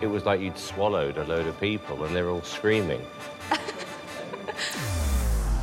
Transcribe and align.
it 0.00 0.06
was 0.06 0.24
like 0.24 0.40
you'd 0.40 0.58
swallowed 0.58 1.18
a 1.18 1.24
load 1.24 1.46
of 1.46 1.58
people 1.60 2.04
and 2.04 2.14
they're 2.14 2.30
all 2.30 2.42
screaming. 2.42 3.02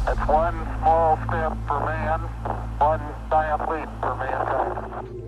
It's 0.08 0.28
one 0.28 0.58
small 0.80 1.16
step 1.28 1.54
for 1.68 1.80
man, 1.86 2.22
one 2.80 3.02
giant 3.30 3.70
leap 3.70 3.90
for 4.02 4.16
mankind. 4.16 5.22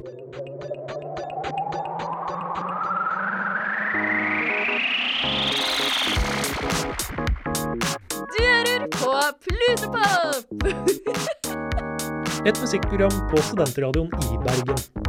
Du 8.34 8.44
hører 8.44 8.88
på 8.92 9.12
Plutopop! 9.44 10.36
Et 12.46 12.62
musikkprogram 12.62 13.30
på 13.30 13.38
studentradioen 13.42 14.08
i 14.08 14.38
Bergen. 14.38 15.03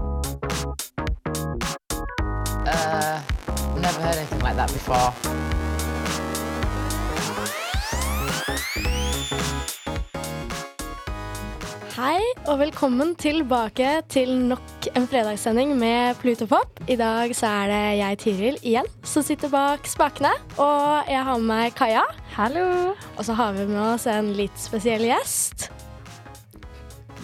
Og 12.55 12.61
velkommen 12.61 13.17
tilbake 13.19 13.89
til 14.07 14.29
nok 14.47 14.87
en 14.95 15.09
fredagssending 15.11 15.73
med 15.75 16.15
Plutopop. 16.21 16.79
I 16.87 16.95
dag 16.95 17.33
så 17.35 17.49
er 17.51 17.71
det 17.73 17.79
jeg, 17.99 18.19
Tiril, 18.23 18.59
igjen, 18.63 18.87
som 19.03 19.25
sitter 19.27 19.51
bak 19.51 19.89
spakene. 19.91 20.31
Og 20.63 21.11
jeg 21.11 21.25
har 21.27 21.41
med 21.43 21.49
meg 21.49 21.75
Kaja. 21.75 22.05
Hallo. 22.37 22.95
Og 23.17 23.27
så 23.27 23.35
har 23.35 23.57
vi 23.57 23.67
med 23.67 23.81
oss 23.83 24.07
en 24.07 24.31
litt 24.39 24.55
spesiell 24.61 25.03
gjest. 25.09 25.67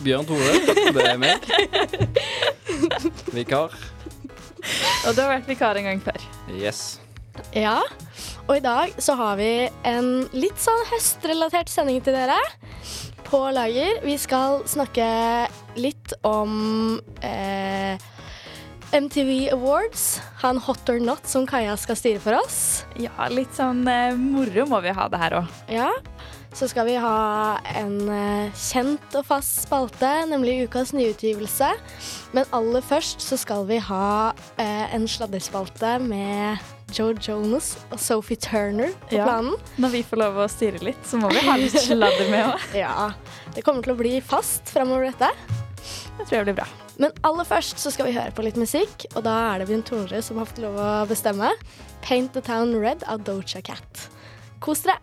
Bjørn 0.02 0.26
Tore, 0.26 0.74
det 0.98 1.06
er 1.12 1.22
meg. 1.22 1.46
Vikar. 3.36 3.76
Og 5.06 5.14
du 5.14 5.22
har 5.22 5.36
vært 5.36 5.46
vikar 5.46 5.78
en 5.78 5.92
gang 5.92 6.02
før. 6.02 6.26
Yes. 6.58 6.98
Ja, 7.54 7.78
og 8.48 8.56
i 8.56 8.64
dag 8.64 8.98
så 8.98 9.14
har 9.14 9.38
vi 9.38 9.68
en 9.86 10.10
litt 10.34 10.58
sånn 10.58 10.82
høstrelatert 10.90 11.70
sending 11.70 12.02
til 12.02 12.18
dere 12.18 12.40
på 13.30 13.40
lager. 13.54 14.00
Vi 14.02 14.16
skal 14.18 14.64
snakke 14.68 15.06
litt 15.78 16.12
om 16.26 16.98
eh, 17.22 18.00
MTV 18.90 19.52
Awards. 19.54 20.20
Han 20.42 20.58
Hot 20.58 20.88
or 20.90 20.98
Not 20.98 21.28
som 21.30 21.46
Kaja 21.46 21.76
skal 21.78 21.98
styre 21.98 22.22
for 22.22 22.40
oss. 22.40 22.58
Ja, 22.98 23.14
litt 23.30 23.54
sånn 23.54 23.84
eh, 23.88 24.18
moro 24.18 24.66
må 24.70 24.82
vi 24.82 24.94
ha 24.96 25.06
det 25.12 25.20
her 25.22 25.38
òg. 25.42 25.54
Ja, 25.70 25.92
så 26.50 26.66
skal 26.70 26.88
vi 26.90 26.96
ha 26.98 27.60
en 27.78 28.00
eh, 28.10 28.58
kjent 28.58 29.14
og 29.14 29.28
fast 29.28 29.62
spalte, 29.68 30.10
nemlig 30.30 30.64
ukas 30.66 30.90
nyutgivelse. 30.96 31.70
Men 32.34 32.50
aller 32.56 32.82
først 32.82 33.22
så 33.22 33.38
skal 33.38 33.68
vi 33.70 33.78
ha 33.78 34.32
eh, 34.58 34.90
en 34.90 35.06
sladrespalte 35.06 35.98
med 36.02 36.58
Joe 36.92 37.14
Jonas 37.22 37.72
og 37.90 37.98
Sophie 38.02 38.36
Turner 38.40 38.92
på 39.08 39.16
Ja. 39.16 39.24
planen. 39.28 39.54
Når 39.78 39.90
vi 39.94 40.02
får 40.02 40.20
lov 40.22 40.36
å 40.44 40.48
styre 40.50 40.82
litt, 40.82 41.00
så 41.06 41.18
må 41.20 41.30
vi 41.32 41.40
ha 41.46 41.56
litt 41.56 41.72
sladder 41.78 42.30
med 42.30 42.46
òg. 42.52 42.68
Ja, 42.84 43.12
det 43.54 43.64
kommer 43.66 43.82
til 43.86 43.94
å 43.94 43.98
bli 44.00 44.20
fast 44.20 44.68
framover 44.74 45.10
dette. 45.10 45.30
Det 46.18 46.26
tror 46.28 46.36
jeg 46.40 46.44
blir 46.50 46.58
bra. 46.60 46.66
Men 47.00 47.12
aller 47.24 47.44
først 47.48 47.78
så 47.80 47.90
skal 47.90 48.10
vi 48.10 48.12
høre 48.18 48.32
på 48.36 48.42
litt 48.44 48.58
musikk, 48.60 49.06
og 49.16 49.22
da 49.24 49.54
er 49.54 49.62
det 49.62 49.68
Bjørn 49.70 49.84
Tore 49.88 50.20
som 50.22 50.36
har 50.42 50.46
fått 50.50 50.60
lov 50.60 50.76
å 50.76 50.88
bestemme. 51.08 51.48
Paint 52.04 52.34
the 52.34 52.42
Town 52.44 52.74
Red 52.76 53.04
av 53.08 53.24
Doja 53.24 53.62
Cat. 53.64 54.08
Kos 54.60 54.82
dere. 54.84 54.98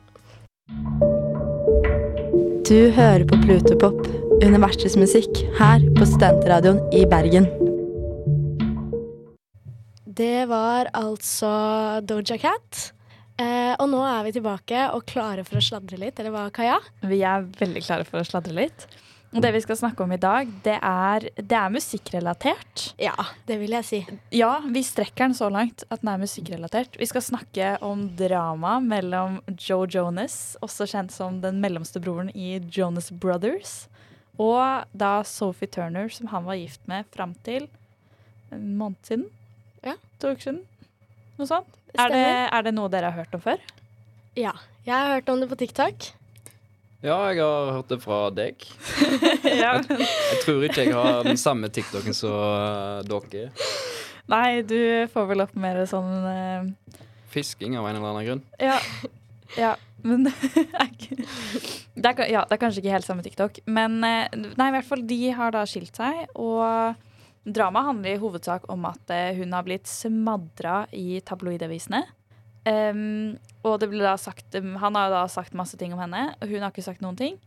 Du 2.68 2.92
hører 2.92 3.24
på 3.26 3.38
Plutopop, 3.46 4.02
universets 4.44 4.98
musikk, 5.00 5.40
her 5.58 5.80
på 5.98 6.06
Studentradioen 6.06 6.82
i 6.94 7.06
Bergen. 7.10 7.48
Det 10.18 10.48
var 10.50 10.88
altså 10.98 11.50
Doja 12.02 12.40
Cat. 12.42 12.78
Eh, 13.38 13.74
og 13.78 13.86
nå 13.92 14.00
er 14.02 14.24
vi 14.26 14.32
tilbake 14.34 14.88
og 14.96 15.04
klare 15.06 15.44
for 15.46 15.60
å 15.60 15.62
sladre 15.62 16.00
litt, 16.02 16.18
eller 16.18 16.34
hva, 16.34 16.48
Kaja? 16.50 16.80
Vi 17.06 17.20
er 17.22 17.46
veldig 17.60 17.84
klare 17.86 18.08
for 18.08 18.24
å 18.24 18.26
sladre 18.26 18.56
litt. 18.58 18.88
Og 19.36 19.44
det 19.44 19.52
vi 19.54 19.62
skal 19.62 19.78
snakke 19.78 20.02
om 20.02 20.16
i 20.16 20.18
dag, 20.18 20.50
det 20.66 20.80
er, 20.80 21.28
det 21.38 21.60
er 21.60 21.70
musikkrelatert. 21.70 22.88
Ja, 22.98 23.14
det 23.46 23.60
vil 23.62 23.78
jeg 23.78 23.86
si. 23.86 24.02
Ja, 24.34 24.56
vi 24.66 24.82
strekker 24.88 25.28
den 25.28 25.38
så 25.38 25.52
langt 25.54 25.86
at 25.92 26.02
den 26.02 26.10
er 26.16 26.24
musikkrelatert. 26.24 26.98
Vi 26.98 27.12
skal 27.12 27.28
snakke 27.28 27.76
om 27.86 28.08
drama 28.18 28.80
mellom 28.82 29.42
Joe 29.54 29.86
Jonas, 29.86 30.56
også 30.66 30.90
kjent 30.90 31.14
som 31.14 31.44
den 31.46 31.62
mellomste 31.62 32.02
broren 32.02 32.34
i 32.34 32.56
Jonas 32.74 33.12
Brothers, 33.14 33.84
og 34.42 34.90
da 34.98 35.20
Sophie 35.28 35.70
Turner, 35.70 36.10
som 36.10 36.34
han 36.34 36.50
var 36.50 36.58
gift 36.58 36.82
med 36.90 37.06
fram 37.14 37.38
til 37.46 37.70
en 38.50 38.72
måned 38.80 39.04
siden. 39.06 39.30
To 40.22 40.34
uker 40.34 40.48
siden. 40.50 40.62
Noe 41.38 41.50
sånt. 41.50 41.74
Er 41.98 42.14
det, 42.14 42.24
er 42.26 42.66
det 42.66 42.74
noe 42.76 42.90
dere 42.94 43.12
har 43.12 43.24
hørt 43.24 43.36
om 43.38 43.42
før? 43.42 43.62
Ja. 44.38 44.54
Jeg 44.88 44.96
har 44.96 45.18
hørt 45.18 45.30
om 45.30 45.42
det 45.42 45.50
på 45.52 45.58
TikTok. 45.60 46.10
Ja, 47.06 47.18
jeg 47.30 47.42
har 47.44 47.72
hørt 47.76 47.92
det 47.92 48.00
fra 48.02 48.20
deg. 48.34 48.64
ja. 49.64 49.76
Jeg 49.86 50.40
tror 50.44 50.64
ikke 50.66 50.88
jeg 50.88 50.96
har 50.96 51.22
den 51.28 51.38
samme 51.38 51.70
TikToken 51.70 52.16
som 52.18 52.34
uh, 52.34 53.04
dere. 53.06 53.52
Nei, 54.28 54.62
du 54.68 54.80
får 55.14 55.28
vel 55.30 55.46
opp 55.46 55.54
mer 55.60 55.84
sånn 55.88 56.26
uh, 56.26 56.98
Fisking 57.32 57.78
av 57.78 57.86
en 57.88 58.00
eller 58.00 58.10
annen 58.10 58.26
grunn. 58.28 58.44
Ja. 58.58 58.80
ja. 59.60 59.76
Men 60.08 60.26
det 61.94 62.12
er 62.12 62.32
ja, 62.32 62.44
det 62.48 62.56
er 62.56 62.62
kanskje 62.62 62.82
ikke 62.82 62.96
helt 62.96 63.08
samme 63.08 63.26
TikTok. 63.26 63.62
Men 63.66 64.00
eh, 64.06 64.30
nei, 64.34 64.70
i 64.70 64.76
hvert 64.78 64.88
fall, 64.88 65.04
de 65.10 65.20
har 65.38 65.54
da 65.56 65.66
skilt 65.70 65.98
seg. 65.98 66.26
Og 66.40 66.98
dramaet 67.48 67.90
handler 67.92 68.16
i 68.16 68.22
hovedsak 68.22 68.68
om 68.72 68.86
at 68.90 69.14
eh, 69.14 69.36
hun 69.38 69.56
har 69.56 69.66
blitt 69.68 69.88
smadra 69.90 70.84
i 70.96 71.20
tabloidavisene. 71.26 72.04
Um, 72.68 73.38
og 73.64 73.78
det 73.80 73.88
ble 73.94 74.02
da 74.04 74.18
sagt, 74.20 74.58
han 74.58 74.98
har 75.00 75.12
da 75.14 75.22
sagt 75.32 75.56
masse 75.56 75.78
ting 75.80 75.94
om 75.96 76.02
henne, 76.04 76.34
og 76.36 76.52
hun 76.52 76.60
har 76.60 76.74
ikke 76.74 76.84
sagt 76.84 77.04
noen 77.04 77.16
ting. 77.20 77.38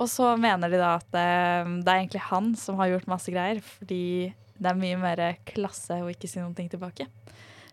Og 0.00 0.08
så 0.10 0.34
mener 0.40 0.72
de 0.72 0.80
da 0.80 0.96
at 0.98 1.16
eh, 1.16 1.72
det 1.80 1.88
er 1.88 2.02
egentlig 2.02 2.26
han 2.28 2.52
som 2.58 2.80
har 2.80 2.92
gjort 2.92 3.10
masse 3.10 3.32
greier, 3.32 3.62
fordi 3.64 4.32
det 4.62 4.70
er 4.70 4.78
mye 4.78 4.98
mer 5.00 5.22
klasse 5.48 6.02
å 6.02 6.10
ikke 6.12 6.28
si 6.30 6.40
noen 6.42 6.56
ting 6.56 6.68
tilbake. 6.72 7.08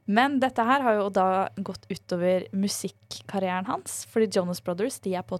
Men 0.09 0.39
dette 0.41 0.63
her 0.65 0.81
har 0.81 0.95
jo 0.97 1.09
da 1.13 1.27
gått 1.61 1.83
utover 1.91 2.47
musikkarrieren 2.55 3.67
hans, 3.69 4.01
fordi 4.09 4.31
Jonas 4.39 4.63
Brothers 4.65 4.97
de 5.03 5.13
er 5.19 5.25
på 5.27 5.37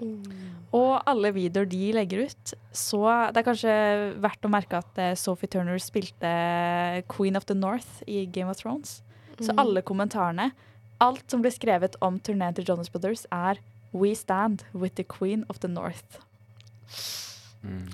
turné. 0.00 0.46
Og 0.76 1.02
alle 1.08 1.30
videoer 1.32 1.68
de 1.70 1.92
legger 1.96 2.26
ut, 2.26 2.52
så 2.72 3.00
det 3.32 3.40
er 3.42 3.46
kanskje 3.46 3.76
verdt 4.20 4.44
å 4.44 4.50
merke 4.52 4.78
at 4.82 4.98
eh, 4.98 5.14
Sophie 5.14 5.48
Turner 5.48 5.78
spilte 5.82 7.04
Queen 7.08 7.36
of 7.36 7.46
the 7.46 7.54
North 7.54 8.02
i 8.06 8.24
Game 8.26 8.48
of 8.50 8.56
Thrones. 8.60 9.02
Så 9.40 9.52
Mm. 9.52 9.58
alle 9.60 9.82
kommentarene, 9.82 10.52
alt 11.00 11.30
som 11.30 11.42
blir 11.42 11.52
skrevet 11.52 11.96
om 12.00 12.18
turneen 12.20 12.54
til 12.54 12.64
Jonas 12.64 12.88
Brothers, 12.88 13.26
er 13.30 13.58
We 13.92 14.14
stand 14.14 14.64
with 14.72 14.94
the 14.96 15.04
Queen 15.04 15.44
of 15.48 15.60
the 15.60 15.68
North. 15.68 16.18
Mm. 17.64 17.88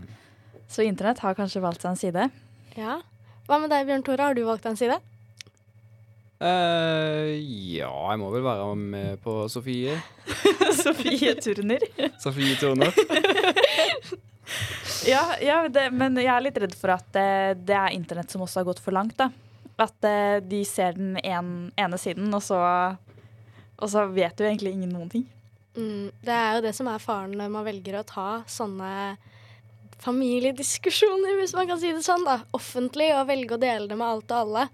Så 0.68 0.82
internett 0.86 1.18
har 1.22 1.34
kanskje 1.34 1.60
valgt 1.62 1.82
seg 1.82 1.90
en 1.92 1.96
side. 2.00 2.30
Ja. 2.76 3.00
Hva 3.48 3.58
med 3.60 3.70
deg, 3.70 3.86
Bjørn 3.88 4.04
Tore? 4.06 4.22
Har 4.30 4.34
du 4.34 4.44
valgt 4.46 4.66
en 4.66 4.76
side? 4.78 4.98
Eh, 6.42 7.36
ja, 7.76 7.92
jeg 8.10 8.18
må 8.18 8.32
vel 8.32 8.42
være 8.42 8.66
med 8.74 9.22
på 9.22 9.44
Sofie. 9.52 9.94
Sofie 10.82 11.36
Turner. 11.38 11.86
Sofie 12.22 12.58
Turner. 12.60 12.92
Ja, 15.06 15.34
ja 15.42 15.68
det, 15.68 15.88
men 15.90 16.14
jeg 16.20 16.30
er 16.30 16.42
litt 16.44 16.58
redd 16.62 16.74
for 16.78 16.92
at 16.94 17.06
det, 17.14 17.64
det 17.66 17.74
er 17.74 17.94
internett 17.94 18.30
som 18.30 18.44
også 18.44 18.60
har 18.60 18.68
gått 18.68 18.82
for 18.82 18.94
langt. 18.94 19.16
da. 19.18 19.30
At 19.82 20.06
eh, 20.06 20.38
de 20.44 20.60
ser 20.68 20.94
den 20.94 21.16
en, 21.22 21.72
ene 21.74 21.98
siden, 21.98 22.28
og 22.34 22.42
så, 22.44 22.58
og 23.78 23.90
så 23.90 24.04
vet 24.12 24.38
jo 24.38 24.46
egentlig 24.46 24.74
ingen 24.76 24.92
noen 24.94 25.10
ting. 25.10 25.24
Mm, 25.74 26.12
det 26.22 26.36
er 26.36 26.58
jo 26.58 26.64
det 26.66 26.74
som 26.76 26.90
er 26.92 27.02
faren 27.02 27.34
når 27.38 27.50
man 27.50 27.66
velger 27.66 27.98
å 27.98 28.06
ta 28.06 28.28
sånne 28.50 28.92
familiediskusjoner, 30.02 31.36
hvis 31.38 31.54
man 31.54 31.68
kan 31.70 31.80
si 31.80 31.92
det 31.94 32.02
sånn, 32.04 32.24
da. 32.26 32.40
Offentlig, 32.56 33.12
og 33.16 33.28
velge 33.30 33.56
å 33.56 33.62
dele 33.62 33.88
det 33.90 33.98
med 33.98 34.08
alt 34.08 34.34
og 34.34 34.38
alle. 34.40 34.66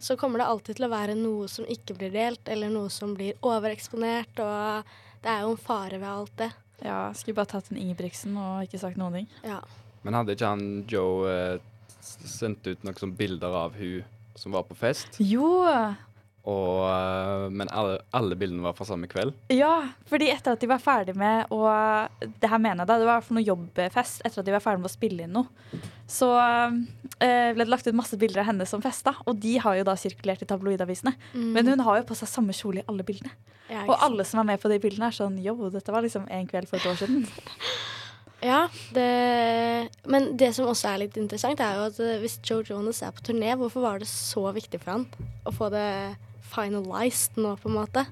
Så 0.00 0.16
kommer 0.16 0.40
det 0.40 0.48
alltid 0.48 0.78
til 0.78 0.88
å 0.88 0.92
være 0.92 1.16
noe 1.18 1.48
som 1.52 1.68
ikke 1.68 1.96
blir 1.98 2.12
delt, 2.14 2.48
eller 2.48 2.72
noe 2.72 2.88
som 2.92 3.12
blir 3.16 3.36
overeksponert, 3.44 4.40
og 4.40 4.94
det 5.20 5.32
er 5.32 5.44
jo 5.44 5.52
en 5.52 5.60
fare 5.60 6.00
ved 6.00 6.08
alt 6.08 6.36
det. 6.40 6.50
Ja, 6.80 7.00
Skulle 7.12 7.36
bare 7.36 7.52
tatt 7.52 7.68
en 7.70 7.80
Ingebrigtsen 7.80 8.36
og 8.40 8.64
ikke 8.64 8.80
sagt 8.80 8.96
noen 9.00 9.20
ting. 9.20 9.28
Ja. 9.44 9.60
Men 10.00 10.16
hadde 10.16 10.32
ikke 10.32 10.48
han 10.54 10.64
Joe 10.88 11.28
eh, 11.28 11.66
sendt 12.00 12.64
ut 12.64 12.86
noen 12.86 12.96
sånne 12.96 13.18
bilder 13.18 13.56
av 13.66 13.76
hun 13.76 14.00
som 14.40 14.56
var 14.56 14.64
på 14.64 14.78
fest? 14.78 15.18
Jo! 15.20 15.50
Og, 16.48 16.86
eh, 16.88 17.50
men 17.52 17.68
alle, 17.68 17.98
alle 18.16 18.36
bildene 18.38 18.64
var 18.64 18.72
fra 18.76 18.86
samme 18.88 19.08
kveld? 19.10 19.34
Ja, 19.52 19.90
fordi 20.08 20.30
etter 20.32 20.56
at 20.56 20.62
de 20.62 20.70
var 20.70 20.80
ferdig 20.80 21.12
med 21.20 21.52
å 21.52 21.66
Det 22.40 22.48
her 22.48 22.58
mener 22.62 22.82
jeg 22.82 22.88
da, 22.88 22.96
det 23.02 23.08
var 23.10 23.24
for 23.26 23.36
noe 23.36 23.44
jobbfest. 23.44 24.22
Etter 24.24 24.40
at 24.40 24.48
de 24.48 24.54
var 24.54 24.64
ferdig 24.64 24.80
med 24.80 24.88
å 24.88 24.94
spille 24.94 25.26
inn 25.26 25.36
noe. 25.36 25.82
Så 26.10 26.30
eh, 26.40 27.52
ble 27.52 27.66
det 27.66 27.70
lagt 27.70 27.86
ut 27.86 27.98
masse 27.98 28.16
bilder 28.20 28.42
av 28.42 28.50
henne 28.50 28.66
som 28.68 28.82
festa, 28.82 29.14
og 29.28 29.36
de 29.42 29.58
har 29.60 29.76
jo 29.78 29.86
da 29.86 29.96
sirkulert 30.00 30.42
i 30.42 30.48
tabloidavisene. 30.48 31.12
Mm. 31.34 31.52
Men 31.58 31.72
hun 31.74 31.84
har 31.86 32.00
jo 32.00 32.08
på 32.08 32.18
seg 32.18 32.32
samme 32.32 32.56
kjole 32.56 32.82
i 32.82 32.88
alle 32.88 33.06
bildene. 33.06 33.36
Ja, 33.70 33.84
Og 33.86 33.94
alle 34.02 34.24
som 34.26 34.40
er 34.40 34.48
med 34.48 34.62
på 34.62 34.70
de 34.72 34.80
bildene, 34.82 35.12
er 35.12 35.14
sånn 35.14 35.36
Yo, 35.38 35.54
dette 35.70 35.92
var 35.94 36.02
liksom 36.02 36.24
en 36.26 36.48
kveld 36.50 36.66
for 36.70 36.80
et 36.80 36.90
år 36.90 37.00
siden. 37.04 37.26
Ja, 38.40 38.70
det, 38.96 39.90
men 40.08 40.30
det 40.40 40.54
som 40.56 40.70
også 40.70 40.88
er 40.88 41.02
litt 41.02 41.16
interessant, 41.20 41.60
er 41.60 41.76
jo 41.76 41.82
at 41.90 41.98
hvis 42.22 42.38
Joe 42.40 42.64
Jonas 42.64 43.02
er 43.04 43.12
på 43.12 43.20
turné, 43.26 43.50
hvorfor 43.52 43.84
var 43.84 44.00
det 44.00 44.08
så 44.08 44.46
viktig 44.56 44.80
for 44.80 44.94
han 44.94 45.02
å 45.44 45.52
få 45.52 45.68
det 45.74 45.84
finalized 46.50 47.38
nå, 47.40 47.54
på 47.60 47.70
en 47.70 47.78
måte? 47.78 48.04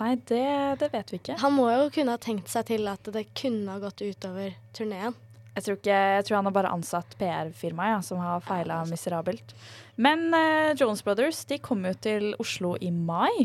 Nei, 0.00 0.14
det, 0.28 0.46
det 0.80 0.88
vet 0.94 1.12
vi 1.12 1.20
ikke. 1.20 1.36
Han 1.42 1.54
må 1.54 1.68
jo 1.70 1.90
kunne 1.94 2.16
ha 2.16 2.20
tenkt 2.22 2.50
seg 2.50 2.66
til 2.72 2.88
at 2.90 3.06
det 3.14 3.28
kunne 3.38 3.74
ha 3.74 3.82
gått 3.82 4.02
utover 4.02 4.56
turneen. 4.74 5.14
Jeg 5.52 5.66
tror, 5.66 5.76
ikke, 5.76 5.96
jeg 6.16 6.24
tror 6.24 6.38
han 6.38 6.46
har 6.48 6.54
bare 6.56 6.72
ansatt 6.72 7.14
PR-firmaet 7.20 7.92
ja, 7.92 7.98
som 8.06 8.20
har 8.24 8.44
feila 8.46 8.78
miserabelt. 8.88 9.52
Men 10.00 10.30
uh, 10.32 10.72
Jones 10.72 11.04
Brothers 11.04 11.42
de 11.50 11.58
kom 11.60 11.84
jo 11.84 11.92
til 12.00 12.30
Oslo 12.40 12.72
i 12.80 12.88
mai. 12.88 13.44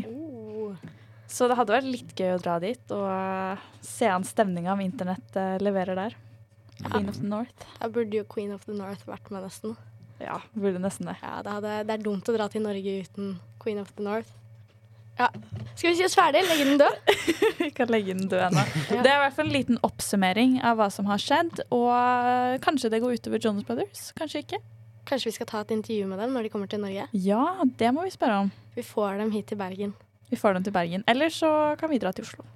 Så 1.28 1.50
det 1.50 1.58
hadde 1.58 1.74
vært 1.74 1.90
litt 1.92 2.14
gøy 2.16 2.32
å 2.38 2.40
dra 2.40 2.56
dit 2.64 2.94
og 2.96 3.04
uh, 3.04 3.66
se 3.84 4.08
an 4.08 4.24
stemninga 4.24 4.72
om 4.72 4.80
internett 4.80 5.36
uh, 5.36 5.58
leverer 5.60 6.00
der. 6.00 6.16
Queen 6.78 7.10
of 7.10 7.20
the 7.20 7.28
North. 7.28 7.68
Da 7.76 7.92
burde 7.92 8.16
jo 8.16 8.24
Queen 8.24 8.54
of 8.54 8.64
the 8.64 8.76
North 8.78 9.04
vært 9.04 9.28
med, 9.34 9.44
nesten. 9.44 9.76
Ja, 10.22 10.40
burde 10.54 10.80
nesten 10.82 11.06
det. 11.10 11.16
Ja, 11.22 11.38
det, 11.46 11.52
hadde, 11.58 11.76
det 11.88 11.94
er 11.94 12.02
dumt 12.04 12.28
å 12.28 12.34
dra 12.34 12.48
til 12.50 12.64
Norge 12.64 12.94
uten 13.04 13.36
Queen 13.62 13.78
of 13.82 13.92
the 13.96 14.04
North. 14.06 14.32
Ja. 15.18 15.28
Skal 15.74 15.90
vi 15.90 15.96
si 15.98 16.04
oss 16.06 16.14
ferdig? 16.14 16.44
Legge 16.46 16.64
den 16.68 16.78
død? 16.78 17.12
Vi 17.58 17.70
kan 17.74 17.90
legge 17.90 18.14
den 18.14 18.28
død 18.30 18.44
ennå. 18.52 18.62
Ja. 18.94 19.02
Det 19.02 19.10
er 19.10 19.16
i 19.16 19.22
hvert 19.24 19.34
fall 19.34 19.48
en 19.48 19.54
liten 19.56 19.78
oppsummering 19.86 20.58
av 20.62 20.78
hva 20.78 20.86
som 20.94 21.08
har 21.10 21.18
skjedd. 21.22 21.62
Og 21.74 21.88
eh, 21.90 22.58
kanskje 22.62 22.90
det 22.94 23.00
går 23.02 23.16
utover 23.18 23.42
Jonas 23.42 23.66
Brothers, 23.66 24.04
kanskje 24.18 24.44
ikke. 24.44 24.60
Kanskje 25.08 25.30
vi 25.30 25.34
skal 25.38 25.48
ta 25.50 25.62
et 25.64 25.72
intervju 25.74 26.06
med 26.10 26.22
dem 26.22 26.34
når 26.36 26.46
de 26.46 26.52
kommer 26.52 26.70
til 26.70 26.82
Norge? 26.84 27.08
Ja, 27.18 27.42
det 27.80 27.90
må 27.96 28.06
vi 28.06 28.12
spørre 28.14 28.44
om. 28.44 28.52
Vi 28.76 28.84
får 28.86 29.18
dem 29.22 29.32
hit 29.34 29.48
til 29.50 29.58
Bergen. 29.58 29.94
Vi 30.30 30.38
får 30.38 30.54
dem 30.58 30.68
til 30.68 30.74
Bergen. 30.76 31.04
Eller 31.10 31.32
så 31.34 31.50
kan 31.80 31.90
vi 31.90 31.98
dra 32.02 32.12
til 32.14 32.28
Oslo. 32.28 32.46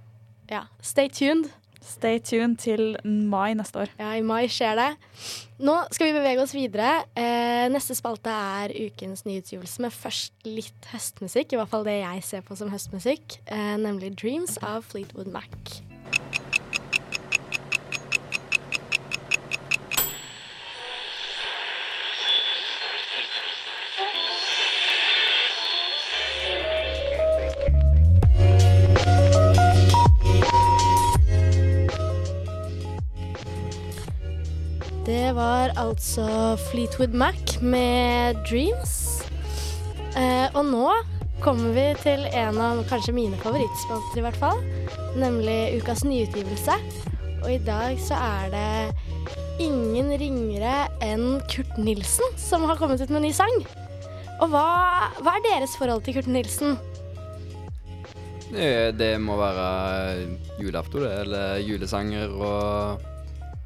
Ja, 0.53 0.67
Stay 0.85 1.09
tuned. 1.09 1.49
Stay 1.83 2.21
tuned 2.23 2.61
til 2.63 2.97
mai 3.05 3.55
neste 3.59 3.83
år. 3.85 3.93
Ja, 3.99 4.13
I 4.15 4.23
mai 4.27 4.47
skjer 4.51 4.79
det. 4.79 4.89
Nå 5.63 5.75
skal 5.91 6.11
vi 6.11 6.17
bevege 6.17 6.43
oss 6.45 6.55
videre. 6.55 7.03
Eh, 7.19 7.67
neste 7.75 7.97
spalte 7.99 8.31
er 8.31 8.75
ukens 8.87 9.27
nyhetsgivelse 9.27 9.83
med 9.83 9.95
først 9.95 10.47
litt 10.47 10.91
høstmusikk. 10.93 11.53
I 11.53 11.61
hvert 11.61 11.73
fall 11.75 11.87
det 11.87 11.99
jeg 12.01 12.27
ser 12.27 12.47
på 12.47 12.59
som 12.59 12.71
høstmusikk, 12.73 13.41
eh, 13.47 13.77
nemlig 13.83 14.15
'Dreams' 14.15 14.59
av 14.63 14.87
Fleetwood 14.87 15.31
Mac. 15.35 15.83
Altså 35.83 36.57
Fleetwood 36.71 37.15
Mac 37.17 37.59
med 37.61 38.37
'Dreams'. 38.47 39.25
Eh, 40.17 40.49
og 40.55 40.65
nå 40.69 40.91
kommer 41.43 41.73
vi 41.75 41.87
til 42.03 42.27
en 42.31 42.61
av 42.63 42.83
kanskje 42.91 43.15
mine 43.17 43.39
favorittspalter, 43.43 44.21
i 44.21 44.25
hvert 44.27 44.39
fall. 44.39 44.61
Nemlig 45.19 45.81
ukas 45.81 46.05
nyutgivelse. 46.07 46.77
Og 47.43 47.51
i 47.55 47.59
dag 47.67 47.99
så 47.99 48.15
er 48.15 48.53
det 48.53 48.95
ingen 49.65 50.13
ringere 50.21 50.87
enn 51.03 51.41
Kurt 51.51 51.75
Nilsen 51.79 52.37
som 52.39 52.67
har 52.69 52.79
kommet 52.79 53.03
ut 53.03 53.11
med 53.11 53.23
en 53.23 53.29
ny 53.29 53.35
sang. 53.35 53.57
Og 54.41 54.51
hva, 54.53 54.67
hva 55.19 55.37
er 55.39 55.47
deres 55.49 55.77
forhold 55.79 56.05
til 56.07 56.21
Kurt 56.21 56.31
Nilsen? 56.31 56.77
Det, 58.53 58.99
det 58.99 59.15
må 59.21 59.39
være 59.41 60.29
julaften, 60.61 61.03
det. 61.03 61.15
Eller 61.25 61.63
julesanger 61.65 62.29
og 62.37 63.09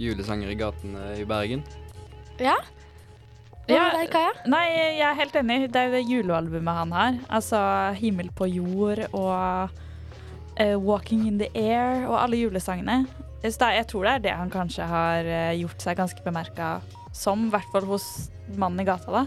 julesanger 0.00 0.52
i 0.52 0.58
gatene 0.60 1.10
i 1.20 1.26
Bergen. 1.28 1.64
Ja? 2.42 2.56
Hva 3.66 3.78
med 3.82 3.96
deg, 3.98 4.10
Kaja? 4.12 4.32
Nei, 4.46 4.64
jeg 4.70 5.02
er 5.08 5.16
helt 5.18 5.36
enig. 5.40 5.56
Det 5.74 5.80
er 5.80 5.88
jo 5.88 5.94
det 5.96 6.02
julealbumet 6.06 6.76
han 6.80 6.92
har. 6.94 7.16
Altså 7.28 7.58
'Himmel 7.98 8.28
på 8.30 8.46
jord' 8.46 9.08
og 9.12 9.70
uh, 10.60 10.76
'Walking 10.78 11.26
in 11.26 11.38
the 11.38 11.48
Air' 11.54 12.06
og 12.06 12.20
alle 12.22 12.38
julesangene. 12.44 13.06
Jeg 13.42 13.86
tror 13.86 14.04
det 14.06 14.12
er 14.12 14.22
det 14.24 14.34
han 14.34 14.50
kanskje 14.50 14.86
har 14.86 15.24
eh, 15.24 15.58
gjort 15.60 15.82
seg 15.82 15.96
ganske 15.98 16.22
bemerka 16.24 16.80
som, 17.14 17.46
i 17.46 17.50
hvert 17.50 17.68
fall 17.70 17.84
hos 17.86 18.30
mannen 18.56 18.80
i 18.80 18.84
gata, 18.88 19.10
da. 19.12 19.26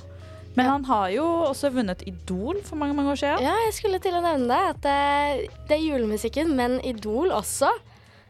Men 0.55 0.65
Ja. 0.65 0.71
han 0.71 0.85
har 0.85 1.09
jo 1.13 1.23
også 1.51 1.69
vunnet 1.71 2.01
Idol 2.07 2.57
for 2.65 2.75
mange 2.75 2.95
mange 2.95 3.11
år 3.11 3.19
siden. 3.21 3.43
Ja, 3.45 3.53
jeg 3.65 3.73
skulle 3.77 3.99
til 3.99 4.15
å 4.17 4.21
nevne 4.23 4.47
det. 4.49 4.63
At 4.73 4.81
det, 4.81 5.49
det 5.69 5.77
er 5.77 5.85
julemusikken, 5.85 6.55
men 6.55 6.79
Idol 6.83 7.31
også. 7.31 7.69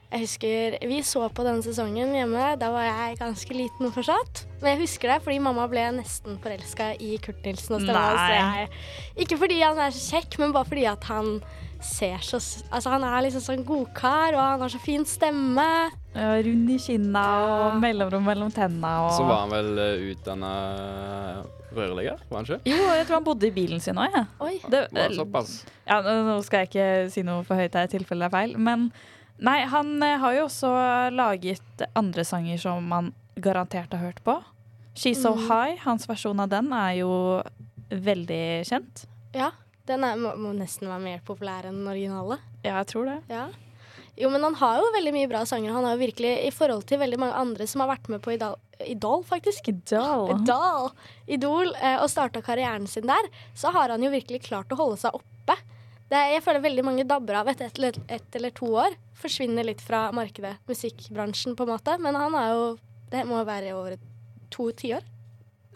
Jeg 0.09 0.23
husker 0.23 0.75
Vi 0.89 0.99
så 1.05 1.27
på 1.29 1.43
denne 1.45 1.61
sesongen 1.61 2.15
hjemme. 2.17 2.45
Da 2.57 2.71
var 2.73 2.87
jeg 2.87 3.19
ganske 3.19 3.53
liten 3.53 3.91
fortsatt. 3.93 4.43
Men 4.59 4.73
jeg 4.73 4.81
husker 4.81 5.13
det 5.13 5.19
fordi 5.25 5.37
mamma 5.45 5.67
ble 5.69 5.85
nesten 5.99 6.39
forelska 6.41 6.95
i 6.97 7.17
Kurt 7.21 7.43
Nilsen. 7.45 7.77
Og 7.77 7.85
stemma 7.85 8.65
Ikke 9.21 9.37
fordi 9.37 9.59
han 9.61 9.77
er 9.77 9.93
så 9.93 10.17
kjekk, 10.17 10.39
men 10.41 10.55
bare 10.55 10.69
fordi 10.71 10.87
at 10.89 11.05
han 11.11 11.37
ser 11.79 12.17
så 12.25 12.39
Altså, 12.71 12.89
han 12.89 13.05
er 13.07 13.21
liksom 13.27 13.43
sånn 13.45 13.61
godkar, 13.67 14.33
og 14.33 14.41
han 14.41 14.65
har 14.65 14.73
så 14.73 14.81
fin 14.81 15.05
stemme. 15.07 15.67
Ja, 16.15 16.33
Rund 16.43 16.73
i 16.73 16.79
kinna 16.81 17.23
og 17.45 17.77
mellomrom 17.79 18.25
mellom 18.25 18.49
tenna 18.51 18.95
og 19.05 19.13
Så 19.13 19.27
var 19.29 19.43
han 19.43 19.53
vel 19.53 19.69
uh, 19.77 20.07
utdanna 20.09 20.53
rørlegger, 21.69 22.17
var 22.31 22.41
han 22.41 22.49
ikke? 22.49 22.59
Jo, 22.65 22.79
jeg 22.97 23.05
tror 23.05 23.19
han 23.19 23.27
bodde 23.27 23.47
i 23.47 23.53
bilen 23.53 23.83
sin 23.83 24.01
òg, 24.01 24.09
jeg. 24.17 24.25
Oi. 24.41 24.55
Det, 24.73 24.81
såpass? 25.15 25.53
Ja, 25.85 26.01
nå 26.01 26.39
skal 26.43 26.65
jeg 26.65 26.71
ikke 26.71 26.89
si 27.13 27.23
noe 27.27 27.45
for 27.45 27.61
høyt 27.61 27.77
her 27.77 27.85
i 27.85 27.93
tilfelle 27.93 28.25
det 28.25 28.31
er 28.31 28.35
feil, 28.39 28.57
men 28.57 28.89
nei, 29.45 29.61
han 29.71 29.95
eh, 30.03 30.17
har 30.21 30.35
jo 30.37 30.45
også 30.47 30.71
laget 31.15 31.85
andre 31.97 32.25
sanger 32.27 32.59
som 32.61 32.85
man 32.91 33.13
garantert 33.39 33.93
har 33.95 34.03
hørt 34.03 34.23
på. 34.25 34.37
She's 34.95 35.21
So 35.21 35.33
Mm. 35.35 35.47
High, 35.47 35.79
hans 35.85 36.07
versjon 36.09 36.39
av 36.43 36.49
den, 36.51 36.73
er 36.75 36.99
jo 36.99 37.11
veldig 37.89 38.43
kjent. 38.67 39.05
Ja. 39.33 39.51
Den 39.89 40.03
er, 40.05 40.19
må, 40.21 40.35
må 40.37 40.51
nesten 40.53 40.85
være 40.85 41.01
mer 41.01 41.21
populær 41.25 41.65
enn 41.65 41.79
den 41.81 41.87
originale. 41.89 42.37
Ja, 42.61 42.75
jeg 42.77 42.89
tror 42.91 43.07
det. 43.09 43.15
Ja. 43.31 43.47
Jo, 44.19 44.27
men 44.29 44.43
han 44.43 44.57
har 44.59 44.81
jo 44.81 44.89
veldig 44.93 45.13
mye 45.15 45.29
bra 45.31 45.45
sanger. 45.47 45.71
Han 45.73 45.87
har 45.87 45.95
jo 45.95 46.01
virkelig, 46.03 46.33
i 46.45 46.51
forhold 46.53 46.83
til 46.89 46.99
veldig 47.01 47.17
mange 47.21 47.39
andre 47.39 47.65
som 47.71 47.81
har 47.81 47.89
vært 47.95 48.09
med 48.11 48.21
på 48.21 48.35
Idol, 48.35 48.57
Idol 48.85 49.23
faktisk. 49.25 49.71
Idol. 49.71 50.33
Idol, 50.35 50.91
Idol 51.25 51.71
eh, 51.79 51.95
og 52.03 52.09
starta 52.11 52.43
karrieren 52.45 52.85
sin 52.91 53.07
der, 53.09 53.31
så 53.57 53.71
har 53.73 53.95
han 53.95 54.03
jo 54.03 54.11
virkelig 54.13 54.43
klart 54.45 54.75
å 54.75 54.77
holde 54.77 54.99
seg 55.01 55.15
oppe. 55.15 55.55
Det, 56.09 56.17
er- 56.17 56.31
jeg 56.33 56.43
føler 56.43 56.63
veldig 56.63 56.83
mange 56.87 57.03
dabber 57.07 57.35
av 57.43 57.47
etter 57.51 57.65
et, 57.69 57.77
eller- 57.79 58.01
ett 58.09 58.35
eller 58.35 58.49
to 58.57 58.65
år. 58.81 58.95
Forsvinner 59.19 59.63
litt 59.67 59.81
fra 59.81 60.07
markedet, 60.15 60.55
musikkbransjen, 60.67 61.55
på 61.55 61.63
en 61.67 61.73
måte. 61.75 61.97
Men 61.99 62.15
han 62.15 62.35
er 62.35 62.51
jo 62.55 62.77
Det 63.11 63.23
må 63.25 63.43
være 63.45 63.73
over 63.73 63.95
to 64.51 64.71
tiår. 64.71 65.01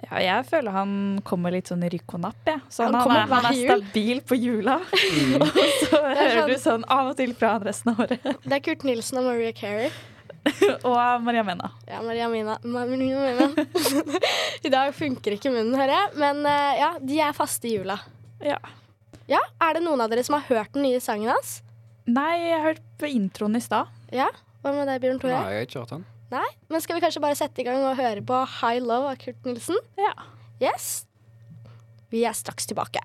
Ja, 0.04 0.18
jeg 0.20 0.46
føler 0.46 0.72
han 0.72 1.22
kommer 1.26 1.50
litt 1.52 1.66
sånn 1.72 1.82
rykk 1.90 2.14
og 2.14 2.20
napp, 2.22 2.42
jeg. 2.46 2.60
Så 2.70 2.84
Han 2.84 2.94
han, 2.94 3.12
er, 3.16 3.28
han 3.32 3.46
er 3.50 3.54
stabil 3.80 4.20
på 4.22 4.36
jula. 4.38 4.76
og 5.42 5.48
så 5.80 6.02
er 6.04 6.16
hører 6.16 6.36
sånn- 6.36 6.50
du 6.50 6.56
sånn 6.62 6.84
av 6.92 7.08
og 7.14 7.18
til 7.18 7.34
fra 7.34 7.54
han 7.56 7.64
resten 7.66 7.94
av 7.94 8.02
året. 8.06 8.22
Det 8.46 8.54
er 8.54 8.60
Kurt 8.60 8.84
Nilsen 8.84 9.18
og 9.18 9.26
Maria 9.32 9.52
Carey. 9.54 9.90
og 10.84 11.24
Maria 11.24 11.42
Mena. 11.48 11.72
Ja, 11.88 12.02
Maria 12.04 12.28
Mina. 12.30 12.58
Maria 12.64 13.18
Mena. 13.24 13.66
I 14.62 14.70
dag 14.70 14.94
funker 14.94 15.38
ikke 15.38 15.50
munnen, 15.56 15.74
hører 15.80 15.96
jeg. 15.96 16.10
Men 16.20 16.46
eh, 16.46 16.80
ja, 16.82 16.92
de 17.00 17.20
er 17.24 17.34
faste 17.38 17.66
i 17.72 17.78
jula. 17.78 17.98
Ja. 18.44 18.60
Ja, 19.30 19.40
Er 19.64 19.78
det 19.78 19.84
noen 19.86 20.02
av 20.04 20.12
dere 20.12 20.24
som 20.26 20.36
har 20.36 20.44
hørt 20.50 20.74
den 20.76 20.84
nye 20.84 21.00
sangen 21.04 21.32
hans? 21.32 21.62
Nei, 22.04 22.36
jeg 22.44 22.60
hørte 22.64 22.84
på 23.00 23.08
introen 23.08 23.56
i 23.56 23.62
stad. 23.64 23.88
Ja? 24.12 24.28
Hva 24.64 24.74
med 24.76 24.90
deg, 24.92 25.00
Bjørn 25.04 25.22
Tore? 25.22 25.38
Nei, 25.38 25.54
jeg 25.54 25.62
har 25.62 25.68
ikke 25.70 25.80
hørt 25.80 25.94
den. 25.94 26.06
Nei? 26.34 26.48
Men 26.68 26.84
skal 26.84 26.98
vi 26.98 27.04
kanskje 27.06 27.22
bare 27.24 27.38
sette 27.40 27.64
i 27.64 27.66
gang 27.68 27.84
og 27.88 27.96
høre 28.00 28.24
på 28.26 28.40
High 28.60 28.84
Low 28.84 29.08
av 29.08 29.20
Kurt 29.22 29.48
Nilsen? 29.48 29.80
Ja. 30.00 30.12
Yes. 30.60 31.06
Vi 32.12 32.26
er 32.28 32.36
straks 32.36 32.68
tilbake. 32.68 33.00